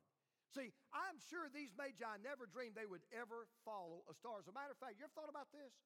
See, 0.50 0.74
I'm 0.90 1.20
sure 1.30 1.46
these 1.52 1.76
magi 1.76 2.18
never 2.24 2.48
dreamed 2.48 2.74
they 2.74 2.88
would 2.88 3.04
ever 3.14 3.46
follow 3.62 4.02
a 4.10 4.14
star. 4.16 4.40
As 4.42 4.48
a 4.48 4.56
matter 4.56 4.72
of 4.72 4.80
fact, 4.80 4.98
you 4.98 5.06
ever 5.06 5.14
thought 5.14 5.30
about 5.30 5.52
this? 5.54 5.76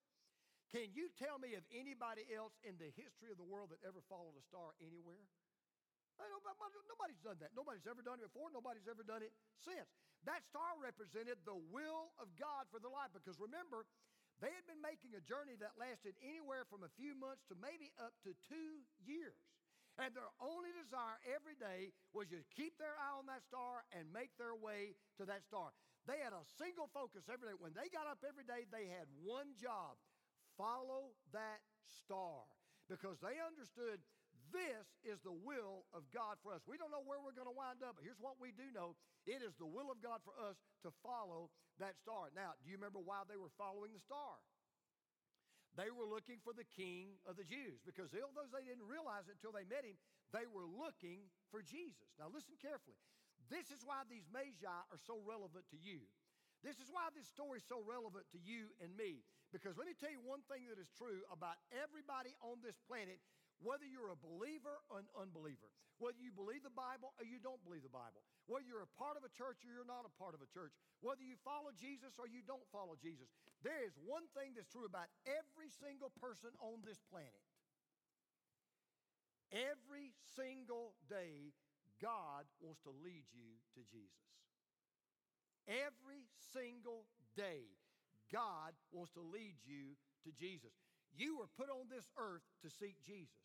Can 0.71 0.89
you 0.97 1.13
tell 1.21 1.37
me 1.37 1.53
of 1.59 1.67
anybody 1.69 2.25
else 2.33 2.57
in 2.65 2.81
the 2.81 2.89
history 2.97 3.29
of 3.29 3.37
the 3.37 3.45
world 3.45 3.75
that 3.75 3.83
ever 3.85 4.01
followed 4.09 4.39
a 4.41 4.45
star 4.49 4.73
anywhere? 4.81 5.21
Nobody's 7.03 7.23
done 7.25 7.39
that. 7.43 7.51
Nobody's 7.57 7.89
ever 7.89 8.03
done 8.05 8.23
it 8.23 8.31
before. 8.31 8.53
Nobody's 8.53 8.87
ever 8.87 9.03
done 9.03 9.27
it 9.27 9.35
since. 9.65 9.91
That 10.23 10.47
star 10.47 10.79
represented 10.79 11.43
the 11.43 11.59
will 11.73 12.15
of 12.23 12.31
God 12.39 12.71
for 12.71 12.79
their 12.79 12.93
life 12.93 13.11
because 13.11 13.43
remember, 13.43 13.85
they 14.39 14.55
had 14.55 14.67
been 14.71 14.83
making 14.83 15.15
a 15.19 15.23
journey 15.23 15.59
that 15.59 15.75
lasted 15.79 16.15
anywhere 16.23 16.63
from 16.71 16.87
a 16.87 16.93
few 16.95 17.19
months 17.19 17.43
to 17.51 17.59
maybe 17.59 17.91
up 17.99 18.15
to 18.23 18.35
two 18.47 18.87
years. 19.03 19.39
And 20.01 20.17
their 20.17 20.31
only 20.41 20.73
desire 20.73 21.21
every 21.29 21.59
day 21.59 21.93
was 22.17 22.31
to 22.33 22.41
keep 22.57 22.81
their 22.81 22.97
eye 22.97 23.19
on 23.19 23.29
that 23.29 23.45
star 23.45 23.85
and 23.93 24.09
make 24.09 24.33
their 24.41 24.57
way 24.57 24.97
to 25.21 25.29
that 25.29 25.45
star. 25.45 25.75
They 26.09 26.19
had 26.19 26.33
a 26.33 26.43
single 26.57 26.89
focus 26.91 27.29
every 27.29 27.53
day. 27.53 27.57
When 27.59 27.77
they 27.77 27.93
got 27.93 28.09
up 28.09 28.25
every 28.25 28.49
day, 28.49 28.65
they 28.73 28.89
had 28.89 29.07
one 29.21 29.53
job 29.61 30.01
follow 30.57 31.13
that 31.37 31.61
star 31.87 32.49
because 32.89 33.21
they 33.21 33.37
understood 33.39 34.01
this 34.53 34.87
is 35.03 35.19
the 35.25 35.35
will 35.35 35.89
of 35.97 36.07
God 36.13 36.39
for 36.45 36.53
us. 36.53 36.63
We 36.69 36.77
don't 36.77 36.93
know 36.93 37.03
where 37.03 37.19
we're 37.19 37.37
going 37.37 37.51
to 37.51 37.57
wind 37.57 37.83
up, 37.83 37.97
but 37.99 38.05
here's 38.07 38.21
what 38.21 38.37
we 38.39 38.53
do 38.53 38.69
know 38.71 38.95
it 39.27 39.43
is 39.43 39.57
the 39.57 39.69
will 39.69 39.91
of 39.91 39.99
God 40.05 40.21
for 40.23 40.37
us 40.37 40.61
to 40.87 40.93
follow 41.03 41.51
that 41.81 41.97
star. 41.99 42.29
Now, 42.37 42.55
do 42.63 42.71
you 42.71 42.77
remember 42.77 43.01
why 43.01 43.25
they 43.27 43.41
were 43.41 43.53
following 43.57 43.97
the 43.97 44.03
star? 44.03 44.39
They 45.73 45.89
were 45.89 46.05
looking 46.05 46.37
for 46.45 46.53
the 46.53 46.69
king 46.69 47.17
of 47.25 47.41
the 47.41 47.49
Jews 47.49 47.81
because 47.81 48.13
although 48.13 48.49
they 48.53 48.69
didn't 48.69 48.85
realize 48.85 49.25
it 49.33 49.41
until 49.41 49.57
they 49.57 49.65
met 49.65 49.89
him, 49.89 49.97
they 50.29 50.45
were 50.45 50.69
looking 50.69 51.33
for 51.49 51.65
Jesus. 51.65 52.13
Now, 52.21 52.29
listen 52.29 52.61
carefully. 52.61 53.01
This 53.49 53.73
is 53.73 53.81
why 53.81 54.05
these 54.07 54.29
Magi 54.29 54.69
are 54.69 55.03
so 55.09 55.21
relevant 55.25 55.65
to 55.73 55.79
you. 55.81 56.05
This 56.61 56.79
is 56.79 56.93
why 56.93 57.11
this 57.11 57.27
story 57.27 57.59
is 57.59 57.67
so 57.67 57.83
relevant 57.83 58.29
to 58.37 58.39
you 58.39 58.71
and 58.79 58.95
me. 58.95 59.25
Because 59.51 59.75
let 59.77 59.85
me 59.85 59.99
tell 59.99 60.13
you 60.13 60.23
one 60.23 60.41
thing 60.47 60.71
that 60.71 60.79
is 60.79 60.89
true 60.95 61.21
about 61.29 61.59
everybody 61.75 62.33
on 62.41 62.63
this 62.63 62.79
planet, 62.87 63.19
whether 63.63 63.87
you're 63.87 64.11
a 64.11 64.19
believer 64.19 64.83
or 64.91 64.99
an 64.99 65.09
unbeliever, 65.15 65.71
whether 66.03 66.19
you 66.19 66.35
believe 66.35 66.67
the 66.67 66.75
Bible 66.75 67.15
or 67.17 67.25
you 67.25 67.39
don't 67.39 67.63
believe 67.63 67.87
the 67.87 67.95
Bible, 67.95 68.27
whether 68.51 68.67
you're 68.67 68.83
a 68.83 68.95
part 68.99 69.15
of 69.15 69.23
a 69.23 69.31
church 69.31 69.63
or 69.63 69.71
you're 69.71 69.87
not 69.87 70.03
a 70.03 70.13
part 70.19 70.35
of 70.35 70.43
a 70.43 70.51
church, 70.51 70.75
whether 70.99 71.23
you 71.23 71.39
follow 71.47 71.71
Jesus 71.79 72.19
or 72.19 72.27
you 72.27 72.43
don't 72.43 72.67
follow 72.75 72.99
Jesus, 72.99 73.31
there 73.63 73.87
is 73.87 73.95
one 74.03 74.27
thing 74.35 74.59
that's 74.59 74.67
true 74.67 74.85
about 74.85 75.07
every 75.25 75.71
single 75.71 76.11
person 76.19 76.51
on 76.59 76.83
this 76.83 76.99
planet. 77.07 77.47
Every 79.55 80.11
single 80.35 80.99
day, 81.07 81.55
God 82.03 82.51
wants 82.59 82.83
to 82.83 82.91
lead 82.91 83.31
you 83.31 83.63
to 83.79 83.87
Jesus. 83.87 84.27
Every 85.71 86.27
single 86.51 87.07
day, 87.39 87.71
God 88.33 88.75
wants 88.91 89.13
to 89.15 89.23
lead 89.23 89.55
you 89.63 89.95
to 90.27 90.33
Jesus. 90.35 90.75
You 91.17 91.39
were 91.39 91.51
put 91.57 91.69
on 91.69 91.89
this 91.93 92.09
earth 92.17 92.45
to 92.65 92.69
seek 92.71 92.97
Jesus. 93.05 93.45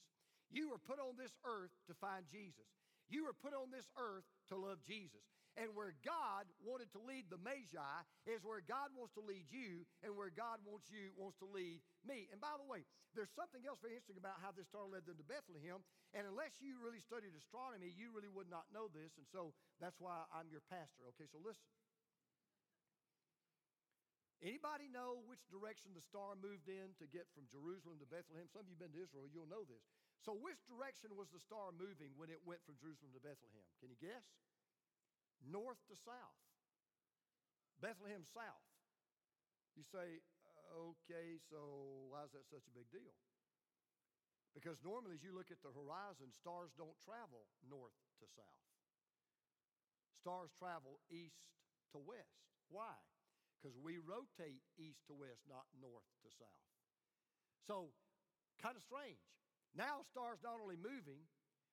You 0.51 0.71
were 0.71 0.79
put 0.79 0.99
on 0.99 1.19
this 1.19 1.35
earth 1.43 1.71
to 1.87 1.93
find 1.93 2.23
Jesus. 2.31 2.67
You 3.07 3.27
were 3.27 3.35
put 3.35 3.55
on 3.55 3.71
this 3.71 3.87
earth 3.95 4.27
to 4.51 4.55
love 4.55 4.79
Jesus. 4.83 5.23
And 5.57 5.73
where 5.73 5.97
God 6.05 6.45
wanted 6.61 6.93
to 6.93 7.01
lead 7.01 7.33
the 7.33 7.41
Magi 7.41 7.97
is 8.29 8.45
where 8.45 8.61
God 8.61 8.93
wants 8.93 9.17
to 9.17 9.23
lead 9.25 9.49
you 9.49 9.89
and 10.05 10.13
where 10.13 10.29
God 10.29 10.61
wants 10.61 10.85
you 10.93 11.09
wants 11.17 11.41
to 11.41 11.49
lead 11.49 11.81
me. 12.05 12.29
And 12.29 12.37
by 12.37 12.53
the 12.61 12.67
way, 12.67 12.85
there's 13.17 13.33
something 13.33 13.65
else 13.65 13.81
very 13.81 13.97
interesting 13.97 14.21
about 14.21 14.37
how 14.37 14.53
this 14.53 14.69
star 14.69 14.85
led 14.85 15.09
them 15.09 15.17
to 15.17 15.25
Bethlehem. 15.25 15.81
And 16.13 16.29
unless 16.29 16.61
you 16.61 16.77
really 16.77 17.01
studied 17.01 17.33
astronomy, 17.33 17.89
you 17.89 18.13
really 18.13 18.29
would 18.29 18.53
not 18.53 18.69
know 18.69 18.85
this. 18.85 19.17
And 19.17 19.25
so 19.25 19.57
that's 19.81 19.97
why 19.97 20.29
I'm 20.29 20.45
your 20.53 20.61
pastor. 20.69 21.09
Okay, 21.17 21.25
so 21.25 21.41
listen. 21.41 21.65
Anybody 24.37 24.85
know 24.85 25.25
which 25.25 25.41
direction 25.49 25.97
the 25.97 26.05
star 26.05 26.37
moved 26.37 26.69
in 26.69 26.93
to 27.01 27.09
get 27.09 27.25
from 27.33 27.49
Jerusalem 27.49 27.97
to 27.97 28.05
Bethlehem? 28.05 28.45
Some 28.45 28.65
of 28.65 28.69
you 28.69 28.77
have 28.77 28.85
been 28.85 28.93
to 28.93 29.01
Israel, 29.01 29.25
you'll 29.25 29.49
know 29.49 29.65
this. 29.65 29.81
So, 30.21 30.37
which 30.37 30.61
direction 30.69 31.17
was 31.17 31.33
the 31.33 31.41
star 31.41 31.73
moving 31.73 32.13
when 32.17 32.29
it 32.29 32.45
went 32.45 32.61
from 32.61 32.77
Jerusalem 32.77 33.17
to 33.17 33.21
Bethlehem? 33.21 33.65
Can 33.81 33.89
you 33.89 33.97
guess? 33.97 34.25
North 35.41 35.81
to 35.89 35.97
south. 35.97 36.41
Bethlehem 37.81 38.25
south. 38.29 38.65
You 39.73 39.85
say, 39.85 40.21
okay, 40.73 41.41
so 41.49 42.09
why 42.13 42.25
is 42.25 42.33
that 42.37 42.45
such 42.49 42.65
a 42.69 42.73
big 42.73 42.89
deal? 42.93 43.17
Because 44.53 44.81
normally, 44.81 45.17
as 45.17 45.21
you 45.21 45.33
look 45.33 45.53
at 45.53 45.61
the 45.61 45.73
horizon, 45.73 46.33
stars 46.33 46.73
don't 46.73 46.97
travel 47.01 47.45
north 47.65 47.93
to 48.21 48.25
south. 48.25 48.65
Stars 50.17 50.49
travel 50.57 50.97
east 51.13 51.45
to 51.93 52.01
west. 52.01 52.41
Why? 52.73 52.97
Because 53.57 53.73
we 53.81 53.97
rotate 53.97 54.61
east 54.77 55.01
to 55.09 55.17
west, 55.17 55.41
not 55.49 55.65
north 55.81 56.05
to 56.21 56.29
south. 56.29 56.65
So, 57.65 57.91
kind 58.61 58.77
of 58.77 58.85
strange. 58.85 59.19
Now, 59.73 60.05
stars 60.07 60.39
not 60.45 60.61
only 60.61 60.77
moving, 60.77 61.25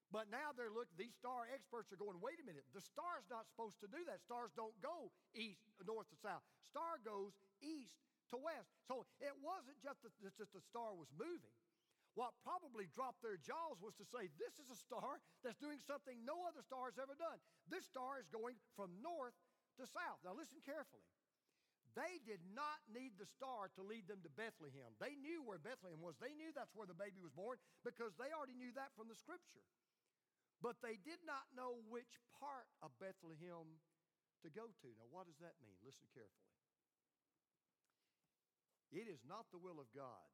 but 0.08 0.28
now 0.32 0.52
they're 0.54 0.72
looking, 0.72 0.96
these 0.96 1.16
star 1.16 1.48
experts 1.50 1.92
are 1.92 2.00
going, 2.00 2.20
wait 2.20 2.40
a 2.40 2.46
minute, 2.46 2.64
the 2.70 2.84
star's 2.84 3.26
not 3.28 3.48
supposed 3.50 3.80
to 3.84 3.88
do 3.88 4.02
that. 4.08 4.22
Stars 4.24 4.52
don't 4.54 4.76
go 4.78 5.12
east, 5.34 5.64
north 5.82 6.08
to 6.12 6.18
south. 6.18 6.44
Star 6.68 7.02
goes 7.02 7.36
east 7.60 7.98
to 8.32 8.36
west. 8.38 8.70
So 8.86 9.06
it 9.20 9.34
wasn't 9.40 9.78
just 9.82 10.02
that 10.04 10.14
just 10.38 10.54
the 10.54 10.64
star 10.64 10.94
was 10.94 11.10
moving. 11.14 11.52
What 12.14 12.30
probably 12.46 12.86
dropped 12.94 13.26
their 13.26 13.40
jaws 13.42 13.82
was 13.82 13.98
to 13.98 14.06
say, 14.06 14.30
this 14.38 14.54
is 14.62 14.70
a 14.70 14.78
star 14.78 15.18
that's 15.42 15.58
doing 15.58 15.82
something 15.82 16.22
no 16.22 16.46
other 16.46 16.62
star 16.62 16.94
has 16.94 16.98
ever 16.98 17.18
done. 17.18 17.42
This 17.66 17.82
star 17.90 18.22
is 18.22 18.30
going 18.30 18.54
from 18.78 18.94
north 19.02 19.34
to 19.82 19.84
south. 19.90 20.22
Now 20.22 20.38
listen 20.38 20.62
carefully. 20.62 21.02
They 21.94 22.18
did 22.26 22.42
not 22.50 22.82
need 22.90 23.14
the 23.22 23.30
star 23.38 23.70
to 23.78 23.82
lead 23.86 24.10
them 24.10 24.18
to 24.26 24.32
Bethlehem. 24.34 24.98
They 24.98 25.14
knew 25.14 25.46
where 25.46 25.62
Bethlehem 25.62 26.02
was. 26.02 26.18
They 26.18 26.34
knew 26.34 26.50
that's 26.50 26.74
where 26.74 26.90
the 26.90 26.98
baby 26.98 27.22
was 27.22 27.30
born 27.30 27.62
because 27.86 28.18
they 28.18 28.34
already 28.34 28.58
knew 28.58 28.74
that 28.74 28.90
from 28.98 29.06
the 29.06 29.14
scripture. 29.14 29.62
But 30.58 30.82
they 30.82 30.98
did 31.06 31.22
not 31.22 31.46
know 31.54 31.78
which 31.86 32.18
part 32.42 32.66
of 32.82 32.90
Bethlehem 32.98 33.78
to 34.42 34.48
go 34.50 34.66
to. 34.66 34.88
Now, 34.98 35.06
what 35.14 35.30
does 35.30 35.38
that 35.38 35.54
mean? 35.62 35.78
Listen 35.86 36.10
carefully. 36.10 36.54
It 38.90 39.06
is 39.06 39.22
not 39.26 39.46
the 39.54 39.62
will 39.62 39.78
of 39.78 39.90
God 39.94 40.30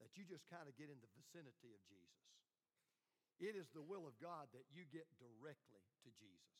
that 0.00 0.12
you 0.16 0.28
just 0.28 0.44
kind 0.52 0.68
of 0.68 0.76
get 0.76 0.92
in 0.92 1.00
the 1.00 1.08
vicinity 1.16 1.72
of 1.72 1.80
Jesus. 1.88 2.24
It 3.40 3.56
is 3.56 3.68
the 3.72 3.84
will 3.84 4.08
of 4.08 4.16
God 4.16 4.48
that 4.56 4.64
you 4.72 4.88
get 4.88 5.08
directly 5.20 5.84
to 6.04 6.10
Jesus. 6.16 6.56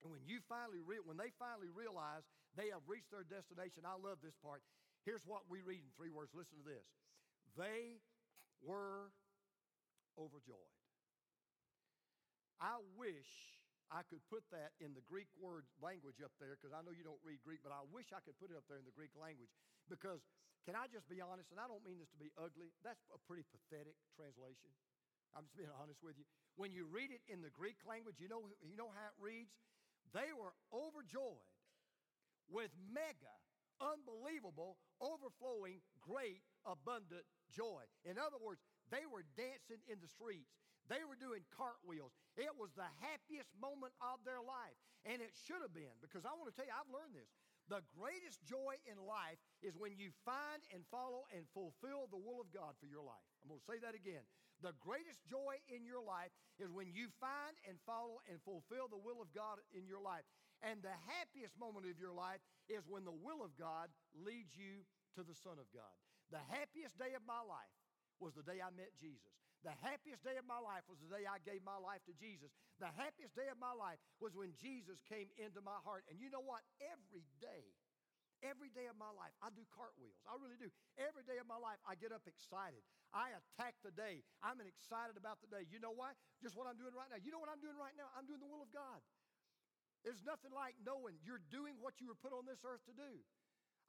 And 0.00 0.08
when 0.08 0.24
you 0.24 0.40
finally 0.48 0.80
re- 0.80 1.04
when 1.04 1.20
they 1.20 1.28
finally 1.36 1.68
realize 1.68 2.24
they 2.58 2.72
have 2.74 2.82
reached 2.86 3.10
their 3.10 3.26
destination, 3.26 3.86
I 3.86 3.94
love 3.98 4.18
this 4.22 4.34
part. 4.42 4.62
Here's 5.06 5.24
what 5.24 5.48
we 5.48 5.62
read 5.62 5.80
in 5.80 5.90
three 5.96 6.12
words. 6.12 6.34
Listen 6.36 6.60
to 6.60 6.66
this. 6.66 6.86
They 7.56 8.02
were 8.60 9.10
overjoyed. 10.18 10.74
I 12.60 12.76
wish 13.00 13.56
I 13.88 14.04
could 14.04 14.20
put 14.28 14.44
that 14.52 14.76
in 14.78 14.92
the 14.92 15.02
Greek 15.08 15.32
word 15.40 15.64
language 15.80 16.20
up 16.20 16.30
there 16.36 16.54
because 16.54 16.76
I 16.76 16.84
know 16.84 16.92
you 16.92 17.02
don't 17.02 17.20
read 17.24 17.40
Greek, 17.40 17.64
but 17.64 17.72
I 17.72 17.82
wish 17.88 18.12
I 18.12 18.20
could 18.20 18.36
put 18.36 18.52
it 18.52 18.56
up 18.60 18.68
there 18.68 18.78
in 18.78 18.84
the 18.84 18.94
Greek 18.94 19.16
language 19.16 19.50
because 19.88 20.20
can 20.68 20.76
I 20.76 20.86
just 20.92 21.08
be 21.08 21.24
honest, 21.24 21.48
and 21.50 21.58
I 21.58 21.64
don't 21.64 21.80
mean 21.80 21.96
this 21.96 22.12
to 22.12 22.20
be 22.20 22.28
ugly, 22.36 22.68
that's 22.84 23.00
a 23.10 23.18
pretty 23.24 23.48
pathetic 23.48 23.96
translation. 24.12 24.68
I'm 25.32 25.48
just 25.48 25.56
being 25.56 25.72
honest 25.72 26.04
with 26.04 26.20
you. 26.20 26.26
When 26.60 26.74
you 26.76 26.84
read 26.84 27.08
it 27.08 27.24
in 27.32 27.40
the 27.40 27.50
Greek 27.50 27.80
language, 27.88 28.20
you 28.20 28.28
know, 28.28 28.44
you 28.60 28.76
know 28.76 28.92
how 28.92 29.08
it 29.08 29.18
reads? 29.18 29.56
They 30.12 30.34
were 30.36 30.52
overjoyed 30.68 31.48
with 32.50 32.74
mega, 32.90 33.34
unbelievable, 33.80 34.76
overflowing, 35.00 35.80
great, 36.02 36.44
abundant 36.66 37.24
joy. 37.48 37.86
In 38.04 38.18
other 38.18 38.36
words, 38.36 38.60
they 38.90 39.06
were 39.06 39.24
dancing 39.38 39.80
in 39.88 40.02
the 40.02 40.10
streets. 40.10 40.52
They 40.90 41.06
were 41.06 41.16
doing 41.16 41.46
cartwheels. 41.54 42.10
It 42.34 42.50
was 42.58 42.74
the 42.74 42.90
happiest 42.98 43.54
moment 43.54 43.94
of 44.02 44.20
their 44.26 44.42
life. 44.42 44.74
And 45.06 45.22
it 45.22 45.32
should 45.32 45.62
have 45.62 45.72
been, 45.72 45.94
because 46.02 46.26
I 46.26 46.34
want 46.34 46.50
to 46.50 46.54
tell 46.58 46.66
you, 46.66 46.74
I've 46.74 46.90
learned 46.90 47.14
this. 47.14 47.30
The 47.70 47.86
greatest 47.94 48.42
joy 48.42 48.76
in 48.90 48.98
life 48.98 49.38
is 49.62 49.78
when 49.78 49.94
you 49.94 50.10
find 50.26 50.58
and 50.74 50.82
follow 50.90 51.30
and 51.30 51.46
fulfill 51.54 52.10
the 52.10 52.18
will 52.18 52.42
of 52.42 52.50
God 52.50 52.74
for 52.82 52.90
your 52.90 53.06
life. 53.06 53.22
I'm 53.40 53.48
going 53.48 53.62
to 53.62 53.70
say 53.70 53.78
that 53.78 53.94
again. 53.94 54.26
The 54.60 54.74
greatest 54.82 55.22
joy 55.24 55.56
in 55.70 55.86
your 55.86 56.02
life 56.02 56.34
is 56.58 56.68
when 56.68 56.90
you 56.92 57.08
find 57.22 57.54
and 57.64 57.78
follow 57.86 58.20
and 58.28 58.42
fulfill 58.42 58.90
the 58.90 58.98
will 58.98 59.22
of 59.22 59.30
God 59.32 59.62
in 59.72 59.86
your 59.86 60.02
life. 60.02 60.26
And 60.60 60.84
the 60.84 60.92
happiest 61.08 61.56
moment 61.56 61.88
of 61.88 61.96
your 61.96 62.12
life 62.12 62.44
is 62.68 62.84
when 62.84 63.08
the 63.08 63.16
will 63.16 63.40
of 63.40 63.56
God 63.56 63.88
leads 64.12 64.52
you 64.52 64.84
to 65.16 65.24
the 65.24 65.34
Son 65.34 65.56
of 65.56 65.66
God. 65.72 65.94
The 66.28 66.42
happiest 66.52 67.00
day 67.00 67.16
of 67.16 67.24
my 67.24 67.40
life 67.42 67.74
was 68.20 68.36
the 68.36 68.44
day 68.44 68.60
I 68.60 68.70
met 68.70 68.92
Jesus. 69.00 69.34
The 69.64 69.76
happiest 69.84 70.24
day 70.24 70.40
of 70.40 70.48
my 70.48 70.60
life 70.60 70.84
was 70.88 71.00
the 71.04 71.10
day 71.12 71.28
I 71.28 71.40
gave 71.44 71.60
my 71.64 71.76
life 71.76 72.00
to 72.08 72.14
Jesus. 72.16 72.52
The 72.80 72.88
happiest 72.96 73.36
day 73.36 73.48
of 73.52 73.60
my 73.60 73.76
life 73.76 74.00
was 74.16 74.32
when 74.32 74.56
Jesus 74.56 75.04
came 75.04 75.28
into 75.36 75.60
my 75.60 75.76
heart. 75.84 76.08
And 76.08 76.16
you 76.16 76.32
know 76.32 76.40
what? 76.40 76.64
Every 76.80 77.28
day, 77.44 77.68
every 78.40 78.72
day 78.72 78.88
of 78.88 78.96
my 78.96 79.12
life, 79.12 79.36
I 79.44 79.52
do 79.52 79.60
cartwheels. 79.68 80.16
I 80.24 80.36
really 80.40 80.56
do. 80.56 80.72
Every 80.96 81.24
day 81.28 81.36
of 81.36 81.44
my 81.44 81.60
life, 81.60 81.76
I 81.84 81.92
get 81.96 82.08
up 82.08 82.24
excited. 82.24 82.80
I 83.12 83.36
attack 83.36 83.76
the 83.84 83.92
day. 83.92 84.24
I'm 84.40 84.64
excited 84.64 85.20
about 85.20 85.44
the 85.44 85.50
day. 85.52 85.68
You 85.68 85.76
know 85.76 85.92
why? 85.92 86.16
Just 86.40 86.56
what 86.56 86.64
I'm 86.64 86.80
doing 86.80 86.96
right 86.96 87.12
now. 87.12 87.20
You 87.20 87.28
know 87.28 87.42
what 87.42 87.52
I'm 87.52 87.60
doing 87.60 87.76
right 87.76 87.96
now? 88.00 88.08
I'm 88.16 88.24
doing 88.24 88.40
the 88.40 88.48
will 88.48 88.64
of 88.64 88.72
God. 88.72 89.00
There's 90.00 90.24
nothing 90.24 90.52
like 90.54 90.80
knowing 90.80 91.20
you're 91.20 91.44
doing 91.52 91.76
what 91.80 92.00
you 92.00 92.08
were 92.08 92.18
put 92.18 92.32
on 92.32 92.48
this 92.48 92.64
earth 92.64 92.80
to 92.88 92.96
do. 92.96 93.20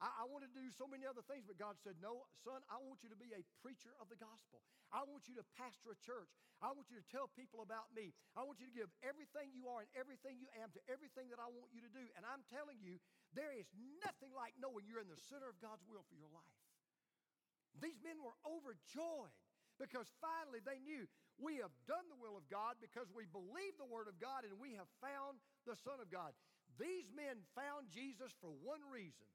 I, 0.02 0.22
I 0.22 0.24
wanted 0.28 0.50
to 0.52 0.60
do 0.60 0.68
so 0.74 0.84
many 0.90 1.06
other 1.06 1.22
things, 1.24 1.46
but 1.46 1.56
God 1.56 1.78
said, 1.80 1.96
No, 2.02 2.26
son, 2.42 2.60
I 2.68 2.82
want 2.82 3.00
you 3.06 3.08
to 3.14 3.16
be 3.16 3.30
a 3.32 3.46
preacher 3.62 3.94
of 4.02 4.10
the 4.10 4.18
gospel. 4.18 4.60
I 4.90 5.06
want 5.08 5.30
you 5.30 5.38
to 5.40 5.44
pastor 5.56 5.94
a 5.94 5.98
church. 6.02 6.28
I 6.60 6.74
want 6.74 6.92
you 6.92 6.98
to 7.00 7.06
tell 7.08 7.32
people 7.32 7.64
about 7.64 7.90
me. 7.96 8.12
I 8.36 8.44
want 8.44 8.60
you 8.60 8.68
to 8.68 8.76
give 8.76 8.90
everything 9.00 9.50
you 9.56 9.72
are 9.72 9.82
and 9.82 9.90
everything 9.96 10.36
you 10.36 10.50
am 10.60 10.68
to 10.76 10.82
everything 10.90 11.32
that 11.32 11.40
I 11.40 11.48
want 11.48 11.72
you 11.72 11.80
to 11.82 11.90
do. 11.90 12.04
And 12.18 12.22
I'm 12.28 12.44
telling 12.52 12.78
you, 12.82 13.00
there 13.32 13.50
is 13.56 13.66
nothing 14.04 14.30
like 14.36 14.52
knowing 14.60 14.84
you're 14.84 15.02
in 15.02 15.10
the 15.10 15.18
center 15.32 15.48
of 15.48 15.56
God's 15.64 15.82
will 15.88 16.04
for 16.06 16.18
your 16.18 16.30
life. 16.30 16.60
These 17.80 17.98
men 18.04 18.20
were 18.20 18.36
overjoyed 18.44 19.32
because 19.82 20.06
finally 20.22 20.62
they 20.62 20.78
knew 20.78 21.10
we 21.42 21.58
have 21.58 21.74
done 21.90 22.06
the 22.06 22.22
will 22.22 22.38
of 22.38 22.46
God 22.46 22.78
because 22.78 23.10
we 23.10 23.26
believe 23.26 23.74
the 23.74 23.90
word 23.90 24.06
of 24.06 24.22
God 24.22 24.46
and 24.46 24.54
we 24.62 24.78
have 24.78 24.86
found 25.02 25.42
the 25.66 25.74
Son 25.74 25.98
of 25.98 26.06
God. 26.06 26.30
These 26.78 27.10
men 27.10 27.42
found 27.58 27.90
Jesus 27.90 28.30
for 28.38 28.54
one 28.62 28.80
reason 28.86 29.26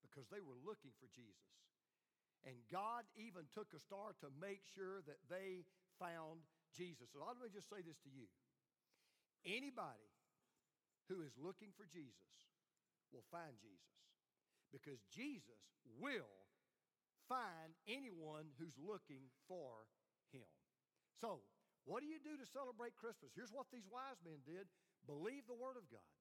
because 0.00 0.24
they 0.32 0.40
were 0.40 0.56
looking 0.64 0.96
for 0.96 1.06
Jesus. 1.12 1.52
And 2.48 2.56
God 2.72 3.04
even 3.20 3.44
took 3.52 3.76
a 3.76 3.82
star 3.82 4.16
to 4.24 4.32
make 4.40 4.64
sure 4.72 5.04
that 5.04 5.20
they 5.28 5.68
found 6.00 6.40
Jesus. 6.72 7.12
So 7.12 7.20
let 7.20 7.36
me 7.36 7.52
just 7.52 7.68
say 7.68 7.84
this 7.84 8.00
to 8.08 8.10
you. 8.10 8.24
Anybody 9.44 10.08
who 11.12 11.20
is 11.20 11.36
looking 11.36 11.76
for 11.76 11.84
Jesus 11.84 12.32
will 13.12 13.26
find 13.28 13.52
Jesus 13.60 14.00
because 14.72 15.00
Jesus 15.12 15.60
will 16.00 16.32
find 17.28 17.76
anyone 17.86 18.50
who's 18.56 18.74
looking 18.80 19.28
for 19.46 19.86
him. 20.32 20.48
So, 21.20 21.44
what 21.84 22.00
do 22.00 22.08
you 22.08 22.20
do 22.20 22.36
to 22.36 22.46
celebrate 22.48 22.96
Christmas? 22.96 23.32
Here's 23.36 23.52
what 23.52 23.68
these 23.72 23.86
wise 23.88 24.20
men 24.24 24.40
did 24.44 24.68
believe 25.04 25.48
the 25.48 25.56
Word 25.56 25.80
of 25.80 25.88
God, 25.88 26.12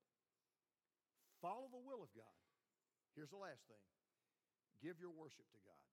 follow 1.43 1.67
the 1.71 1.81
will 1.81 1.99
of 1.99 2.11
God. 2.15 2.37
Here's 3.15 3.33
the 3.33 3.39
last 3.39 3.65
thing 3.67 3.81
give 4.83 5.01
your 5.01 5.11
worship 5.11 5.47
to 5.51 5.59
God. 5.65 5.83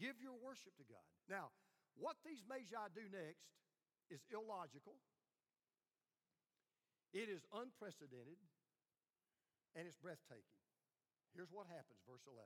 Give 0.00 0.16
your 0.18 0.34
worship 0.40 0.72
to 0.80 0.86
God. 0.88 1.04
Now, 1.28 1.52
what 1.94 2.16
these 2.24 2.40
Magi 2.48 2.80
do 2.96 3.04
next 3.12 3.44
is 4.08 4.24
illogical, 4.32 4.96
it 7.12 7.28
is 7.28 7.44
unprecedented, 7.52 8.40
and 9.76 9.84
it's 9.84 10.00
breathtaking. 10.00 10.58
Here's 11.36 11.52
what 11.52 11.68
happens, 11.68 12.00
verse 12.08 12.24
11. 12.28 12.40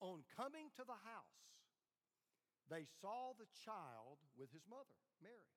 On 0.00 0.24
coming 0.32 0.72
to 0.80 0.84
the 0.84 0.96
house, 1.04 1.44
they 2.72 2.88
saw 3.04 3.36
the 3.36 3.48
child 3.64 4.16
with 4.32 4.48
his 4.50 4.64
mother, 4.64 4.96
Mary. 5.20 5.52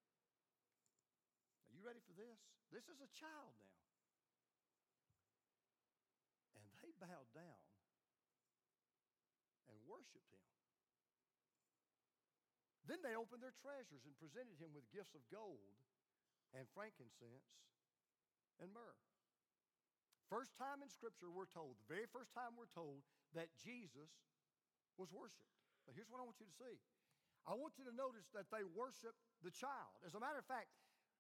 Are 1.72 1.76
you 1.76 1.80
ready 1.80 2.04
for 2.04 2.12
this? 2.12 2.44
This 2.68 2.92
is 2.92 3.00
a 3.00 3.08
child 3.16 3.56
now. 3.64 3.80
And 6.60 6.66
they 6.84 6.92
bowed 7.00 7.32
down 7.32 7.64
and 9.72 9.80
worshiped 9.88 10.28
him. 10.28 10.44
Then 12.84 13.00
they 13.00 13.16
opened 13.16 13.40
their 13.40 13.56
treasures 13.56 14.04
and 14.04 14.14
presented 14.20 14.60
him 14.60 14.76
with 14.76 14.92
gifts 14.92 15.16
of 15.16 15.24
gold 15.32 15.80
and 16.52 16.68
frankincense 16.76 17.48
and 18.60 18.70
myrrh. 18.76 19.00
First 20.28 20.58
time 20.60 20.84
in 20.84 20.90
Scripture, 20.90 21.32
we're 21.32 21.50
told, 21.50 21.80
the 21.80 21.94
very 21.94 22.10
first 22.12 22.34
time 22.36 22.58
we're 22.58 22.70
told 22.74 23.06
that 23.38 23.54
Jesus 23.62 24.12
was 24.98 25.12
worshiped. 25.12 25.50
But 25.86 25.96
here's 25.98 26.08
what 26.08 26.22
I 26.22 26.26
want 26.26 26.40
you 26.40 26.48
to 26.48 26.58
see 26.58 26.80
I 27.44 27.54
want 27.60 27.76
you 27.76 27.84
to 27.88 27.96
notice 27.96 28.28
that 28.32 28.48
they 28.54 28.64
worshiped 28.64 29.20
the 29.44 29.52
child. 29.52 30.00
As 30.08 30.16
a 30.16 30.22
matter 30.22 30.40
of 30.40 30.48
fact, 30.48 30.72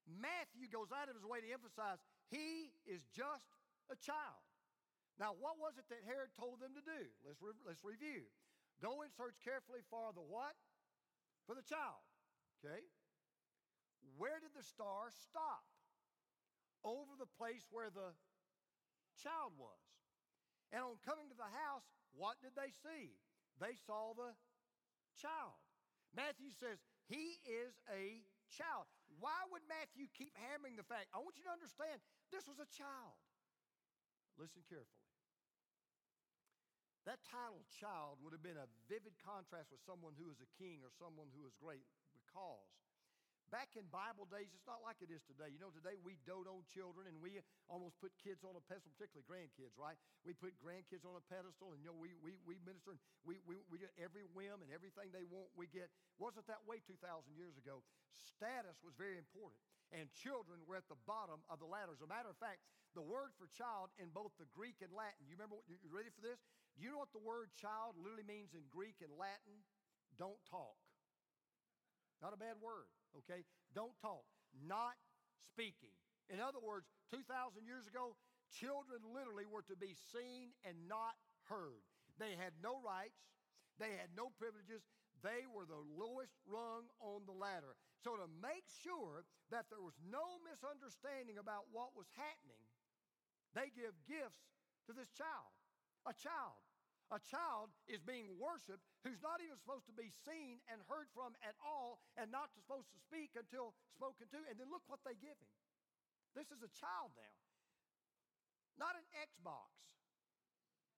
Matthew 0.08 0.72
goes 0.72 0.92
out 0.92 1.12
of 1.12 1.16
his 1.16 1.28
way 1.28 1.44
to 1.44 1.50
emphasize 1.52 2.00
he 2.32 2.72
is 2.88 3.04
just 3.12 3.48
a 3.92 3.98
child. 4.00 4.44
Now, 5.20 5.36
what 5.38 5.60
was 5.60 5.78
it 5.78 5.86
that 5.92 6.02
Herod 6.08 6.34
told 6.34 6.64
them 6.64 6.74
to 6.74 6.84
do? 6.84 7.02
Let's, 7.28 7.44
re- 7.44 7.60
let's 7.68 7.84
review. 7.84 8.26
Go 8.82 9.06
and 9.06 9.12
search 9.14 9.38
carefully 9.44 9.86
for 9.92 10.16
the 10.16 10.24
what? 10.24 10.58
For 11.46 11.54
the 11.54 11.64
child. 11.64 12.02
Okay? 12.60 12.82
Where 14.18 14.40
did 14.40 14.56
the 14.56 14.66
star 14.66 15.12
stop? 15.12 15.64
Over 16.84 17.16
the 17.16 17.30
place 17.40 17.64
where 17.72 17.92
the 17.92 18.12
child 19.20 19.56
was. 19.56 19.80
And 20.74 20.84
on 20.84 21.00
coming 21.06 21.30
to 21.32 21.38
the 21.38 21.48
house, 21.48 21.86
what 22.18 22.42
did 22.42 22.58
they 22.58 22.74
see? 22.84 23.14
They 23.62 23.78
saw 23.86 24.14
the 24.14 24.34
child. 25.18 25.58
Matthew 26.14 26.54
says, 26.54 26.82
He 27.10 27.42
is 27.46 27.74
a 27.90 28.22
child. 28.54 28.86
Why 29.18 29.38
would 29.50 29.66
Matthew 29.66 30.10
keep 30.14 30.34
hammering 30.38 30.78
the 30.78 30.86
fact? 30.86 31.10
I 31.14 31.22
want 31.22 31.38
you 31.38 31.46
to 31.46 31.54
understand 31.54 32.02
this 32.30 32.46
was 32.46 32.62
a 32.62 32.70
child. 32.70 33.18
Listen 34.38 34.66
carefully. 34.66 35.04
That 37.04 37.20
title, 37.28 37.60
child, 37.68 38.24
would 38.24 38.32
have 38.32 38.46
been 38.46 38.58
a 38.58 38.72
vivid 38.88 39.20
contrast 39.20 39.70
with 39.76 39.84
someone 39.84 40.16
who 40.16 40.32
is 40.32 40.40
a 40.40 40.50
king 40.56 40.80
or 40.88 40.92
someone 40.96 41.28
who 41.36 41.44
is 41.44 41.52
great 41.60 41.84
because 42.16 42.72
back 43.54 43.78
in 43.78 43.86
Bible 43.94 44.26
days, 44.34 44.50
it's 44.50 44.66
not 44.66 44.82
like 44.82 44.98
it 45.06 45.14
is 45.14 45.22
today. 45.30 45.54
You 45.54 45.62
know, 45.62 45.70
today 45.70 45.94
we 46.02 46.18
dote 46.26 46.50
on 46.50 46.66
children 46.74 47.06
and 47.06 47.22
we 47.22 47.38
almost 47.70 48.02
put 48.02 48.10
kids 48.18 48.42
on 48.42 48.58
a 48.58 48.64
pedestal, 48.66 48.90
particularly 48.98 49.30
grandkids, 49.30 49.78
right? 49.78 49.94
We 50.26 50.34
put 50.34 50.58
grandkids 50.58 51.06
on 51.06 51.14
a 51.14 51.22
pedestal 51.30 51.70
and, 51.70 51.78
you 51.86 51.94
know, 51.94 51.98
we, 52.02 52.18
we, 52.26 52.34
we 52.50 52.58
minister 52.66 52.98
and 52.98 53.02
we, 53.22 53.38
we, 53.46 53.62
we 53.70 53.78
get 53.78 53.94
every 54.02 54.26
whim 54.34 54.66
and 54.66 54.74
everything 54.74 55.14
they 55.14 55.22
want 55.30 55.54
we 55.54 55.70
get. 55.70 55.94
Wasn't 56.18 56.50
that 56.50 56.66
way 56.66 56.82
2,000 56.82 56.98
years 57.38 57.54
ago? 57.62 57.86
Status 58.18 58.82
was 58.82 58.98
very 58.98 59.22
important 59.22 59.62
and 59.94 60.10
children 60.18 60.66
were 60.66 60.82
at 60.82 60.90
the 60.90 60.98
bottom 61.06 61.46
of 61.46 61.62
the 61.62 61.70
ladder. 61.70 61.94
As 61.94 62.02
a 62.02 62.10
matter 62.10 62.34
of 62.34 62.40
fact, 62.42 62.66
the 62.98 63.06
word 63.06 63.38
for 63.38 63.46
child 63.54 63.94
in 64.02 64.10
both 64.10 64.34
the 64.42 64.50
Greek 64.50 64.82
and 64.82 64.90
Latin, 64.90 65.30
you 65.30 65.38
remember, 65.38 65.62
you 65.70 65.78
ready 65.94 66.10
for 66.10 66.26
this? 66.26 66.42
Do 66.74 66.82
you 66.82 66.90
know 66.90 67.06
what 67.06 67.14
the 67.14 67.22
word 67.22 67.54
child 67.54 68.02
literally 68.02 68.26
means 68.26 68.58
in 68.58 68.66
Greek 68.74 68.98
and 69.06 69.14
Latin? 69.14 69.62
Don't 70.18 70.42
talk. 70.50 70.74
Not 72.24 72.32
a 72.32 72.40
bad 72.40 72.56
word, 72.64 72.88
okay? 73.20 73.44
Don't 73.76 73.92
talk. 74.00 74.24
Not 74.56 74.96
speaking. 75.52 75.92
In 76.32 76.40
other 76.40 76.64
words, 76.64 76.88
2,000 77.12 77.68
years 77.68 77.84
ago, 77.84 78.16
children 78.48 79.04
literally 79.12 79.44
were 79.44 79.68
to 79.68 79.76
be 79.76 79.92
seen 80.16 80.56
and 80.64 80.88
not 80.88 81.20
heard. 81.52 81.84
They 82.16 82.40
had 82.40 82.56
no 82.64 82.80
rights, 82.80 83.20
they 83.76 84.00
had 84.00 84.16
no 84.16 84.32
privileges, 84.40 84.88
they 85.20 85.44
were 85.52 85.68
the 85.68 85.84
lowest 86.00 86.40
rung 86.48 86.88
on 87.04 87.28
the 87.28 87.36
ladder. 87.36 87.76
So, 88.00 88.16
to 88.16 88.28
make 88.40 88.68
sure 88.84 89.28
that 89.52 89.68
there 89.68 89.84
was 89.84 89.96
no 90.08 90.40
misunderstanding 90.48 91.40
about 91.40 91.68
what 91.76 91.92
was 91.92 92.08
happening, 92.16 92.64
they 93.52 93.68
give 93.76 93.96
gifts 94.08 94.48
to 94.88 94.96
this 94.96 95.12
child. 95.12 95.52
A 96.08 96.16
child. 96.16 96.60
A 97.14 97.22
child 97.22 97.70
is 97.86 98.02
being 98.02 98.34
worshiped 98.42 98.82
who's 99.06 99.22
not 99.22 99.38
even 99.38 99.54
supposed 99.62 99.86
to 99.86 99.94
be 99.94 100.10
seen 100.26 100.58
and 100.66 100.82
heard 100.90 101.06
from 101.14 101.38
at 101.46 101.54
all 101.62 102.02
and 102.18 102.34
not 102.34 102.50
supposed 102.58 102.90
to 102.90 102.98
speak 103.06 103.38
until 103.38 103.78
spoken 103.94 104.26
to. 104.34 104.42
And 104.50 104.58
then 104.58 104.66
look 104.74 104.82
what 104.90 105.06
they 105.06 105.14
give 105.22 105.38
him. 105.38 105.54
This 106.34 106.50
is 106.50 106.66
a 106.66 106.74
child 106.74 107.14
now. 107.14 107.38
Not 108.82 108.98
an 108.98 109.06
Xbox, 109.14 109.70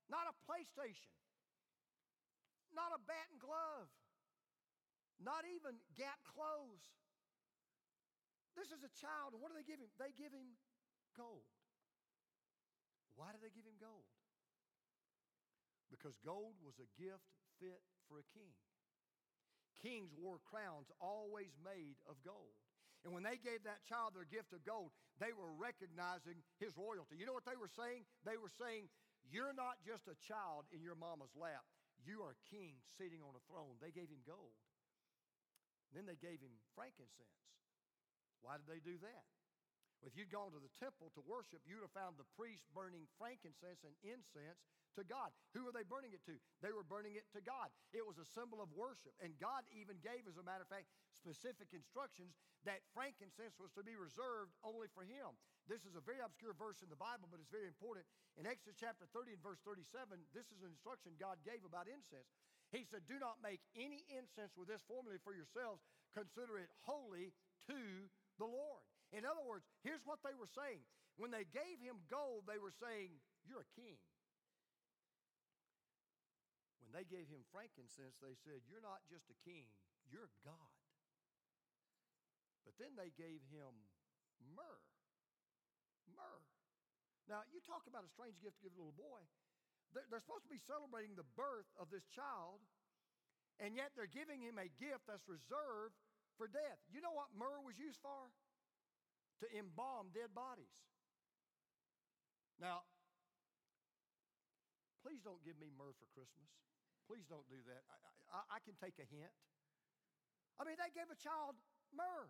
not 0.07 0.31
a 0.31 0.33
PlayStation, 0.47 1.11
not 2.71 2.95
a 2.95 2.99
bat 3.03 3.27
and 3.35 3.39
glove, 3.43 3.91
not 5.19 5.43
even 5.43 5.75
Gap 5.99 6.23
clothes. 6.23 6.87
This 8.55 8.71
is 8.71 8.87
a 8.87 8.93
child, 8.95 9.35
and 9.35 9.43
what 9.43 9.51
do 9.51 9.59
they 9.59 9.67
give 9.67 9.83
him? 9.83 9.91
They 9.99 10.15
give 10.15 10.31
him 10.31 10.55
gold. 11.19 11.43
Why 13.19 13.35
do 13.35 13.43
they 13.43 13.51
give 13.51 13.67
him 13.67 13.75
gold? 13.75 14.07
Because 15.95 16.19
gold 16.27 16.59
was 16.59 16.75
a 16.83 16.91
gift 16.99 17.23
fit 17.57 17.79
for 18.11 18.19
a 18.19 18.27
king. 18.35 18.51
Kings 19.79 20.11
wore 20.19 20.43
crowns 20.43 20.91
always 20.99 21.55
made 21.63 21.95
of 22.03 22.19
gold. 22.27 22.55
And 23.07 23.13
when 23.13 23.23
they 23.23 23.37
gave 23.37 23.63
that 23.63 23.85
child 23.85 24.17
their 24.17 24.27
gift 24.27 24.51
of 24.51 24.65
gold, 24.65 24.91
they 25.21 25.31
were 25.31 25.53
recognizing 25.55 26.41
his 26.59 26.75
royalty. 26.75 27.15
You 27.15 27.29
know 27.29 27.37
what 27.37 27.47
they 27.47 27.55
were 27.55 27.71
saying? 27.71 28.03
They 28.27 28.35
were 28.35 28.51
saying, 28.51 28.89
You're 29.29 29.55
not 29.55 29.79
just 29.85 30.09
a 30.11 30.17
child 30.25 30.67
in 30.73 30.81
your 30.81 30.97
mama's 30.97 31.31
lap, 31.37 31.63
you 32.01 32.25
are 32.25 32.35
a 32.35 32.43
king 32.51 32.81
sitting 32.99 33.23
on 33.23 33.37
a 33.37 33.45
throne. 33.47 33.79
They 33.79 33.93
gave 33.95 34.11
him 34.11 34.25
gold. 34.25 34.57
Then 35.93 36.09
they 36.09 36.19
gave 36.19 36.43
him 36.43 36.51
frankincense. 36.75 37.39
Why 38.43 38.59
did 38.59 38.67
they 38.67 38.83
do 38.83 38.99
that? 38.99 39.25
Well, 40.01 40.11
if 40.11 40.17
you'd 40.19 40.33
gone 40.33 40.51
to 40.51 40.61
the 40.61 40.73
temple 40.77 41.09
to 41.15 41.21
worship, 41.23 41.63
you 41.63 41.79
would 41.79 41.87
have 41.87 41.95
found 41.95 42.19
the 42.19 42.27
priest 42.35 42.67
burning 42.75 43.07
frankincense 43.15 43.81
and 43.81 43.95
incense 44.03 44.61
to 44.95 45.03
God. 45.03 45.31
Who 45.53 45.67
were 45.67 45.75
they 45.75 45.87
burning 45.87 46.15
it 46.15 46.23
to? 46.27 46.35
They 46.63 46.71
were 46.71 46.85
burning 46.85 47.15
it 47.15 47.27
to 47.35 47.41
God. 47.43 47.71
It 47.91 48.03
was 48.03 48.19
a 48.19 48.27
symbol 48.27 48.59
of 48.59 48.71
worship. 48.75 49.15
And 49.23 49.35
God 49.39 49.67
even 49.75 49.99
gave, 50.03 50.27
as 50.27 50.39
a 50.39 50.45
matter 50.45 50.63
of 50.63 50.71
fact, 50.71 50.87
specific 51.15 51.71
instructions 51.71 52.35
that 52.63 52.81
frankincense 52.91 53.55
was 53.61 53.71
to 53.75 53.83
be 53.85 53.95
reserved 53.95 54.55
only 54.65 54.89
for 54.91 55.05
Him. 55.05 55.35
This 55.65 55.85
is 55.85 55.97
a 55.97 56.03
very 56.03 56.21
obscure 56.21 56.53
verse 56.53 56.81
in 56.85 56.89
the 56.89 56.99
Bible, 56.99 57.29
but 57.29 57.41
it's 57.41 57.53
very 57.53 57.69
important. 57.69 58.05
In 58.37 58.45
Exodus 58.45 58.77
chapter 58.77 59.09
30 59.11 59.37
and 59.37 59.43
verse 59.43 59.61
37, 59.65 60.17
this 60.35 60.49
is 60.53 60.61
an 60.61 60.69
instruction 60.73 61.17
God 61.17 61.41
gave 61.41 61.65
about 61.65 61.89
incense. 61.89 62.29
He 62.73 62.85
said, 62.85 63.05
Do 63.05 63.17
not 63.17 63.41
make 63.41 63.61
any 63.77 64.05
incense 64.09 64.53
with 64.57 64.69
this 64.69 64.81
formula 64.85 65.17
for 65.21 65.33
yourselves, 65.33 65.81
consider 66.13 66.57
it 66.61 66.69
holy 66.85 67.33
to 67.69 67.77
the 68.37 68.49
Lord. 68.49 68.83
In 69.13 69.23
other 69.23 69.41
words, 69.45 69.65
here's 69.85 70.03
what 70.05 70.21
they 70.25 70.33
were 70.35 70.49
saying. 70.49 70.81
When 71.15 71.31
they 71.31 71.47
gave 71.47 71.79
him 71.79 72.03
gold, 72.11 72.43
they 72.49 72.59
were 72.59 72.73
saying, 72.75 73.15
You're 73.47 73.63
a 73.63 73.73
king. 73.77 73.95
They 76.95 77.03
gave 77.03 77.27
him 77.27 77.43
frankincense, 77.51 78.15
they 78.23 78.39
said, 78.47 78.63
You're 78.71 78.83
not 78.83 79.03
just 79.11 79.27
a 79.27 79.35
king, 79.43 79.67
you're 80.07 80.31
God. 80.47 80.79
But 82.63 82.79
then 82.79 82.95
they 82.95 83.11
gave 83.19 83.43
him 83.51 83.75
myrrh. 84.39 84.87
Myrrh. 86.07 86.47
Now, 87.27 87.43
you 87.51 87.59
talk 87.59 87.83
about 87.91 88.07
a 88.07 88.11
strange 88.15 88.39
gift 88.39 88.63
to 88.63 88.71
give 88.71 88.73
a 88.73 88.79
little 88.79 88.95
boy. 88.95 89.21
They're, 89.91 90.07
they're 90.07 90.23
supposed 90.23 90.47
to 90.47 90.53
be 90.53 90.61
celebrating 90.63 91.19
the 91.19 91.27
birth 91.35 91.67
of 91.75 91.91
this 91.91 92.07
child, 92.07 92.63
and 93.59 93.75
yet 93.75 93.91
they're 93.93 94.09
giving 94.09 94.39
him 94.39 94.55
a 94.55 94.71
gift 94.79 95.03
that's 95.11 95.27
reserved 95.27 95.99
for 96.39 96.47
death. 96.47 96.79
You 96.87 97.03
know 97.03 97.11
what 97.11 97.35
myrrh 97.35 97.59
was 97.59 97.75
used 97.75 97.99
for? 97.99 98.31
to 99.43 99.45
embalm 99.57 100.11
dead 100.15 100.31
bodies. 100.31 100.79
Now, 102.59 102.87
please 105.03 105.19
don't 105.19 105.43
give 105.43 105.59
me 105.59 105.67
myrrh 105.75 105.95
for 105.99 106.07
Christmas. 106.15 106.47
Please 107.05 107.25
don't 107.29 107.45
do 107.47 107.61
that. 107.69 107.81
I, 107.89 107.95
I, 108.33 108.39
I, 108.57 108.59
can 108.65 108.73
take 108.81 108.97
a 108.97 109.05
hint. 109.05 109.31
I 110.57 110.65
mean, 110.65 110.77
they 110.81 110.89
gave 110.93 111.09
a 111.09 111.19
child 111.19 111.53
myrrh. 111.93 112.29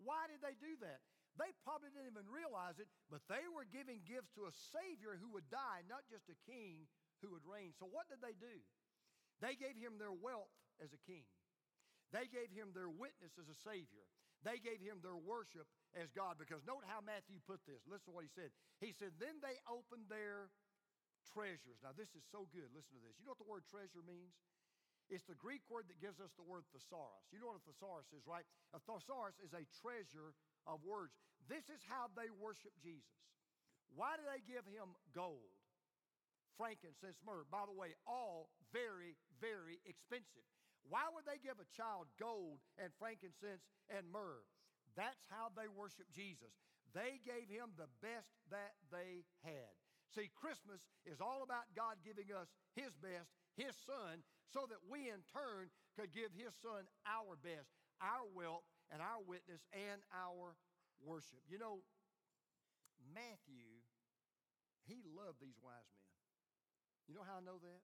Why 0.00 0.28
did 0.28 0.44
they 0.44 0.56
do 0.56 0.76
that? 0.84 1.00
They 1.38 1.52
probably 1.64 1.88
didn't 1.94 2.10
even 2.10 2.26
realize 2.28 2.82
it, 2.82 2.90
but 3.08 3.22
they 3.30 3.46
were 3.48 3.64
giving 3.64 4.02
gifts 4.02 4.34
to 4.36 4.50
a 4.50 4.54
Savior 4.74 5.16
who 5.16 5.30
would 5.32 5.46
die, 5.48 5.86
not 5.86 6.04
just 6.10 6.26
a 6.28 6.36
king 6.44 6.90
who 7.22 7.32
would 7.32 7.46
reign. 7.46 7.72
So, 7.78 7.86
what 7.86 8.10
did 8.10 8.20
they 8.20 8.34
do? 8.34 8.60
They 9.38 9.56
gave 9.56 9.78
him 9.78 9.96
their 9.96 10.12
wealth 10.12 10.52
as 10.82 10.92
a 10.92 11.00
king, 11.06 11.24
they 12.12 12.26
gave 12.28 12.50
him 12.52 12.74
their 12.74 12.90
witness 12.90 13.38
as 13.38 13.48
a 13.48 13.56
Savior, 13.56 14.04
they 14.42 14.58
gave 14.58 14.80
him 14.80 15.04
their 15.04 15.16
worship 15.16 15.68
as 15.94 16.10
God. 16.12 16.40
Because 16.40 16.64
note 16.64 16.84
how 16.88 17.04
Matthew 17.04 17.38
put 17.44 17.60
this. 17.68 17.84
Listen 17.84 18.12
to 18.12 18.16
what 18.16 18.24
he 18.24 18.32
said. 18.32 18.50
He 18.80 18.96
said, 18.96 19.16
Then 19.20 19.38
they 19.44 19.60
opened 19.68 20.08
their 20.08 20.48
treasures. 21.30 21.78
Now, 21.82 21.94
this 21.94 22.12
is 22.12 22.22
so 22.28 22.46
good. 22.50 22.70
Listen 22.74 22.98
to 22.98 23.02
this. 23.02 23.16
You 23.18 23.24
know 23.24 23.34
what 23.34 23.42
the 23.42 23.48
word 23.50 23.66
treasure 23.70 24.02
means? 24.02 24.34
It's 25.10 25.26
the 25.26 25.34
Greek 25.34 25.66
word 25.66 25.90
that 25.90 25.98
gives 25.98 26.22
us 26.22 26.30
the 26.38 26.46
word 26.46 26.62
thesaurus. 26.70 27.26
You 27.34 27.42
know 27.42 27.50
what 27.50 27.58
a 27.58 27.66
thesaurus 27.66 28.06
is, 28.14 28.22
right? 28.30 28.46
A 28.70 28.78
thesaurus 28.78 29.34
is 29.42 29.50
a 29.50 29.66
treasure 29.82 30.38
of 30.70 30.78
words. 30.86 31.18
This 31.50 31.66
is 31.66 31.82
how 31.82 32.06
they 32.14 32.30
worship 32.30 32.70
Jesus. 32.78 33.18
Why 33.90 34.14
do 34.14 34.22
they 34.22 34.38
give 34.46 34.62
him 34.70 34.94
gold, 35.10 35.50
frankincense, 36.54 37.18
myrrh? 37.26 37.42
By 37.50 37.66
the 37.66 37.74
way, 37.74 37.98
all 38.06 38.54
very, 38.70 39.18
very 39.42 39.82
expensive. 39.82 40.46
Why 40.86 41.10
would 41.10 41.26
they 41.26 41.42
give 41.42 41.58
a 41.58 41.66
child 41.74 42.06
gold 42.14 42.62
and 42.78 42.94
frankincense 43.02 43.66
and 43.90 44.06
myrrh? 44.14 44.46
That's 44.94 45.26
how 45.26 45.50
they 45.58 45.66
worship 45.66 46.06
Jesus. 46.14 46.54
They 46.94 47.18
gave 47.22 47.50
him 47.50 47.74
the 47.74 47.90
best 47.98 48.30
that 48.54 48.78
they 48.94 49.26
had. 49.42 49.74
See, 50.10 50.26
Christmas 50.34 50.82
is 51.06 51.22
all 51.22 51.46
about 51.46 51.70
God 51.78 52.02
giving 52.02 52.34
us 52.34 52.50
his 52.74 52.90
best, 52.98 53.30
his 53.54 53.74
son, 53.86 54.26
so 54.50 54.66
that 54.66 54.82
we 54.90 55.06
in 55.06 55.22
turn 55.30 55.70
could 55.94 56.10
give 56.10 56.34
his 56.34 56.50
son 56.58 56.90
our 57.06 57.38
best, 57.38 57.70
our 58.02 58.26
wealth, 58.34 58.66
and 58.90 58.98
our 58.98 59.22
witness, 59.22 59.62
and 59.70 60.02
our 60.10 60.58
worship. 60.98 61.38
You 61.46 61.62
know, 61.62 61.86
Matthew, 63.14 63.70
he 64.82 64.98
loved 65.06 65.38
these 65.38 65.62
wise 65.62 65.86
men. 65.94 66.10
You 67.06 67.14
know 67.14 67.22
how 67.22 67.38
I 67.38 67.44
know 67.46 67.62
that? 67.62 67.82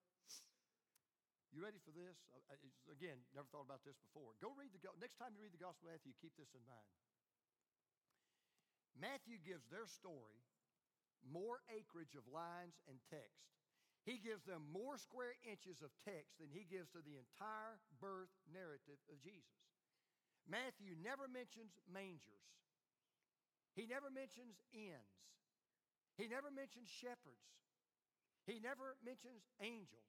You 1.55 1.63
ready 1.63 1.79
for 1.79 1.95
this? 1.95 2.19
Uh, 2.35 2.43
uh, 2.53 2.93
again, 2.93 3.23
never 3.33 3.47
thought 3.49 3.65
about 3.65 3.87
this 3.87 3.97
before. 4.03 4.35
Go 4.43 4.51
read 4.59 4.75
the 4.75 4.83
next 4.99 5.17
time 5.17 5.33
you 5.33 5.41
read 5.41 5.55
the 5.55 5.63
Gospel 5.63 5.89
of 5.89 5.95
Matthew, 5.95 6.13
keep 6.19 6.35
this 6.35 6.51
in 6.53 6.61
mind. 6.67 6.91
Matthew 8.99 9.39
gives 9.41 9.65
their 9.71 9.87
story 9.87 10.43
more 11.25 11.65
acreage 11.73 12.19
of 12.19 12.29
lines 12.29 12.77
and 12.87 13.01
text. 13.09 13.47
He 14.07 14.23
gives 14.23 14.47
them 14.47 14.63
more 14.71 14.99
square 14.99 15.35
inches 15.43 15.83
of 15.83 15.91
text 16.07 16.39
than 16.39 16.53
he 16.55 16.63
gives 16.63 16.95
to 16.95 17.03
the 17.03 17.19
entire 17.19 17.83
birth 17.99 18.31
narrative 18.47 19.03
of 19.11 19.19
Jesus. 19.19 19.67
Matthew 20.47 20.95
never 21.03 21.27
mentions 21.27 21.75
mangers. 21.91 22.47
He 23.75 23.85
never 23.85 24.07
mentions 24.09 24.63
inns. 24.71 25.27
He 26.15 26.31
never 26.31 26.55
mentions 26.55 26.87
shepherds. 26.87 27.51
He 28.47 28.63
never 28.63 28.95
mentions 29.03 29.43
angels. 29.59 30.07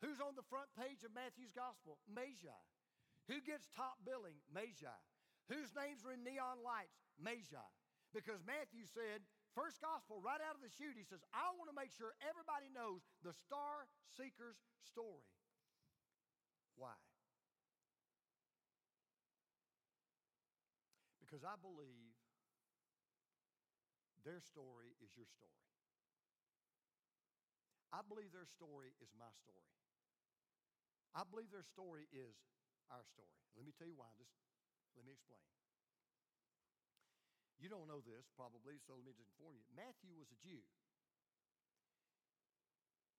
Who's 0.00 0.24
on 0.24 0.34
the 0.34 0.48
front 0.48 0.72
page 0.72 1.04
of 1.04 1.12
Matthew's 1.12 1.52
gospel? 1.52 2.00
Magi. 2.08 2.64
Who 3.28 3.44
gets 3.44 3.68
top 3.76 4.00
billing? 4.08 4.40
Magi. 4.48 4.98
Whose 5.52 5.70
names 5.76 6.00
are 6.02 6.16
in 6.16 6.24
neon 6.24 6.64
lights? 6.64 6.96
Magi. 7.20 7.68
Because 8.16 8.40
Matthew 8.42 8.88
said, 8.88 9.20
first 9.56 9.80
gospel, 9.80 10.20
right 10.20 10.38
out 10.44 10.52
of 10.52 10.60
the 10.60 10.68
chute, 10.68 11.00
he 11.00 11.08
says, 11.08 11.24
I 11.32 11.48
want 11.56 11.72
to 11.72 11.76
make 11.76 11.88
sure 11.96 12.12
everybody 12.20 12.68
knows 12.68 13.00
the 13.24 13.32
star 13.32 13.88
seeker's 14.12 14.60
story. 14.84 15.24
Why? 16.76 16.92
Because 21.24 21.40
I 21.40 21.56
believe 21.56 22.12
their 24.22 24.44
story 24.44 24.92
is 25.00 25.16
your 25.16 25.26
story. 25.26 25.64
I 27.96 28.04
believe 28.04 28.36
their 28.36 28.46
story 28.46 28.92
is 29.00 29.08
my 29.16 29.32
story. 29.40 29.72
I 31.16 31.24
believe 31.24 31.48
their 31.48 31.64
story 31.64 32.04
is 32.12 32.36
our 32.92 33.02
story. 33.08 33.40
Let 33.56 33.64
me 33.64 33.72
tell 33.72 33.88
you 33.88 33.96
why. 33.96 34.12
Just 34.20 34.36
let 34.92 35.08
me 35.08 35.16
explain. 35.16 35.40
You 37.56 37.72
don't 37.72 37.88
know 37.88 38.04
this 38.04 38.28
probably, 38.36 38.76
so 38.84 38.96
let 38.96 39.04
me 39.04 39.16
just 39.16 39.32
inform 39.36 39.56
you. 39.56 39.64
Matthew 39.72 40.12
was 40.12 40.28
a 40.28 40.38
Jew. 40.44 40.60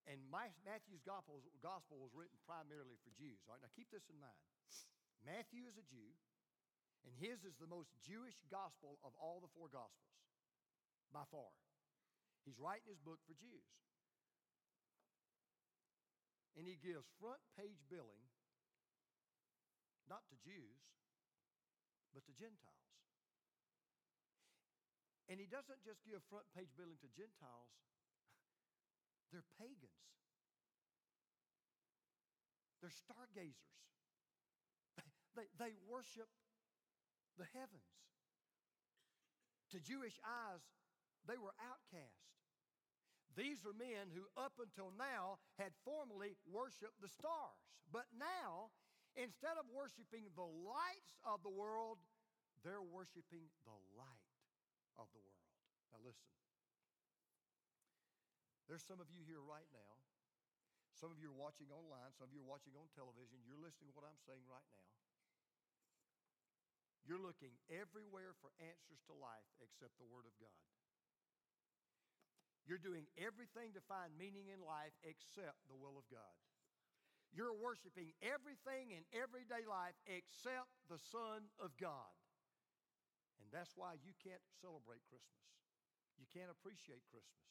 And 0.08 0.22
my, 0.32 0.48
Matthew's 0.64 1.04
gospel, 1.04 1.44
gospel 1.60 2.00
was 2.00 2.14
written 2.16 2.38
primarily 2.48 2.96
for 3.04 3.12
Jews. 3.18 3.44
All 3.44 3.58
right, 3.58 3.60
now 3.60 3.68
keep 3.76 3.92
this 3.92 4.08
in 4.08 4.16
mind. 4.16 4.40
Matthew 5.20 5.68
is 5.68 5.76
a 5.76 5.84
Jew, 5.84 6.14
and 7.04 7.12
his 7.18 7.44
is 7.44 7.58
the 7.60 7.68
most 7.68 7.92
Jewish 8.00 8.38
gospel 8.48 8.96
of 9.04 9.12
all 9.20 9.42
the 9.42 9.52
four 9.52 9.68
gospels, 9.68 10.16
by 11.12 11.26
far. 11.28 11.50
He's 12.46 12.56
writing 12.56 12.88
his 12.88 13.02
book 13.02 13.20
for 13.28 13.36
Jews 13.36 13.68
and 16.58 16.66
he 16.66 16.74
gives 16.74 17.06
front 17.22 17.38
page 17.54 17.78
billing 17.86 18.26
not 20.10 20.26
to 20.26 20.36
Jews, 20.42 20.82
but 22.10 22.26
to 22.26 22.34
Gentiles. 22.34 22.87
And 25.28 25.36
he 25.36 25.44
doesn't 25.44 25.84
just 25.84 26.00
give 26.08 26.24
front 26.32 26.48
page 26.56 26.72
billing 26.72 26.96
to 27.04 27.10
Gentiles, 27.12 27.72
they're 29.30 29.46
pagans. 29.60 30.08
They're 32.80 32.94
stargazers. 32.94 33.74
They, 34.96 35.04
they, 35.36 35.46
they 35.58 35.72
worship 35.84 36.30
the 37.36 37.44
heavens. 37.52 37.92
To 39.74 39.82
Jewish 39.82 40.16
eyes, 40.24 40.64
they 41.28 41.36
were 41.36 41.52
outcasts. 41.60 42.24
These 43.36 43.62
are 43.68 43.76
men 43.76 44.10
who, 44.10 44.24
up 44.34 44.56
until 44.58 44.90
now, 44.96 45.38
had 45.60 45.76
formerly 45.84 46.34
worshiped 46.48 46.98
the 46.98 47.12
stars. 47.12 47.60
But 47.92 48.08
now, 48.16 48.72
instead 49.14 49.60
of 49.60 49.68
worshiping 49.70 50.26
the 50.32 50.48
lights 50.48 51.20
of 51.22 51.44
the 51.44 51.52
world, 51.52 52.00
they're 52.64 52.82
worshiping 52.82 53.46
the 53.68 53.76
light 53.94 54.27
of 54.98 55.08
the 55.14 55.22
world. 55.22 55.48
Now, 55.94 56.02
listen. 56.02 56.28
There's 58.68 58.84
some 58.84 59.00
of 59.00 59.08
you 59.08 59.24
here 59.24 59.40
right 59.40 59.66
now. 59.72 59.94
Some 60.98 61.14
of 61.14 61.22
you 61.22 61.30
are 61.30 61.40
watching 61.40 61.70
online. 61.70 62.12
Some 62.18 62.28
of 62.28 62.34
you 62.34 62.42
are 62.42 62.50
watching 62.50 62.74
on 62.76 62.90
television. 62.92 63.40
You're 63.46 63.62
listening 63.62 63.88
to 63.88 63.96
what 63.96 64.04
I'm 64.04 64.18
saying 64.26 64.44
right 64.50 64.66
now. 64.74 64.90
You're 67.06 67.22
looking 67.22 67.56
everywhere 67.72 68.36
for 68.44 68.52
answers 68.60 69.00
to 69.08 69.16
life 69.16 69.48
except 69.64 69.96
the 69.96 70.10
Word 70.10 70.28
of 70.28 70.34
God. 70.36 70.68
You're 72.68 72.82
doing 72.82 73.08
everything 73.16 73.72
to 73.72 73.82
find 73.88 74.12
meaning 74.20 74.52
in 74.52 74.60
life 74.60 74.92
except 75.00 75.56
the 75.72 75.78
will 75.78 75.96
of 75.96 76.04
God. 76.12 76.36
You're 77.32 77.56
worshiping 77.56 78.12
everything 78.20 78.92
in 78.92 79.08
everyday 79.16 79.64
life 79.64 79.96
except 80.04 80.68
the 80.92 81.00
Son 81.00 81.48
of 81.56 81.72
God. 81.80 82.12
And 83.38 83.48
that's 83.54 83.72
why 83.78 83.96
you 84.02 84.12
can't 84.18 84.42
celebrate 84.60 85.02
Christmas. 85.06 85.46
You 86.18 86.26
can't 86.30 86.50
appreciate 86.50 87.06
Christmas. 87.08 87.46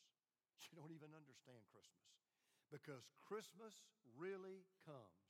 You 0.68 0.84
don't 0.84 0.92
even 0.92 1.16
understand 1.16 1.64
Christmas. 1.72 2.12
Because 2.68 3.08
Christmas 3.24 3.80
really 4.20 4.68
comes 4.84 5.24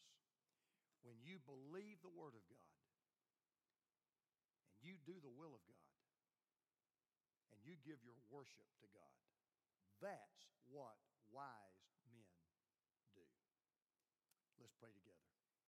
when 1.05 1.21
you 1.21 1.37
believe 1.45 2.01
the 2.01 2.09
Word 2.09 2.33
of 2.33 2.41
God 2.49 2.73
and 4.73 4.81
you 4.81 4.97
do 5.05 5.13
the 5.21 5.29
will 5.29 5.53
of 5.53 5.61
God 5.69 5.93
and 7.53 7.61
you 7.61 7.77
give 7.85 8.01
your 8.01 8.17
worship 8.33 8.65
to 8.81 8.87
God. 8.89 9.17
That's 10.01 10.49
what 10.73 10.97
wise 11.29 11.85
men 12.09 12.25
do. 13.13 13.25
Let's 14.57 14.73
pray 14.81 14.89
together. 14.89 15.16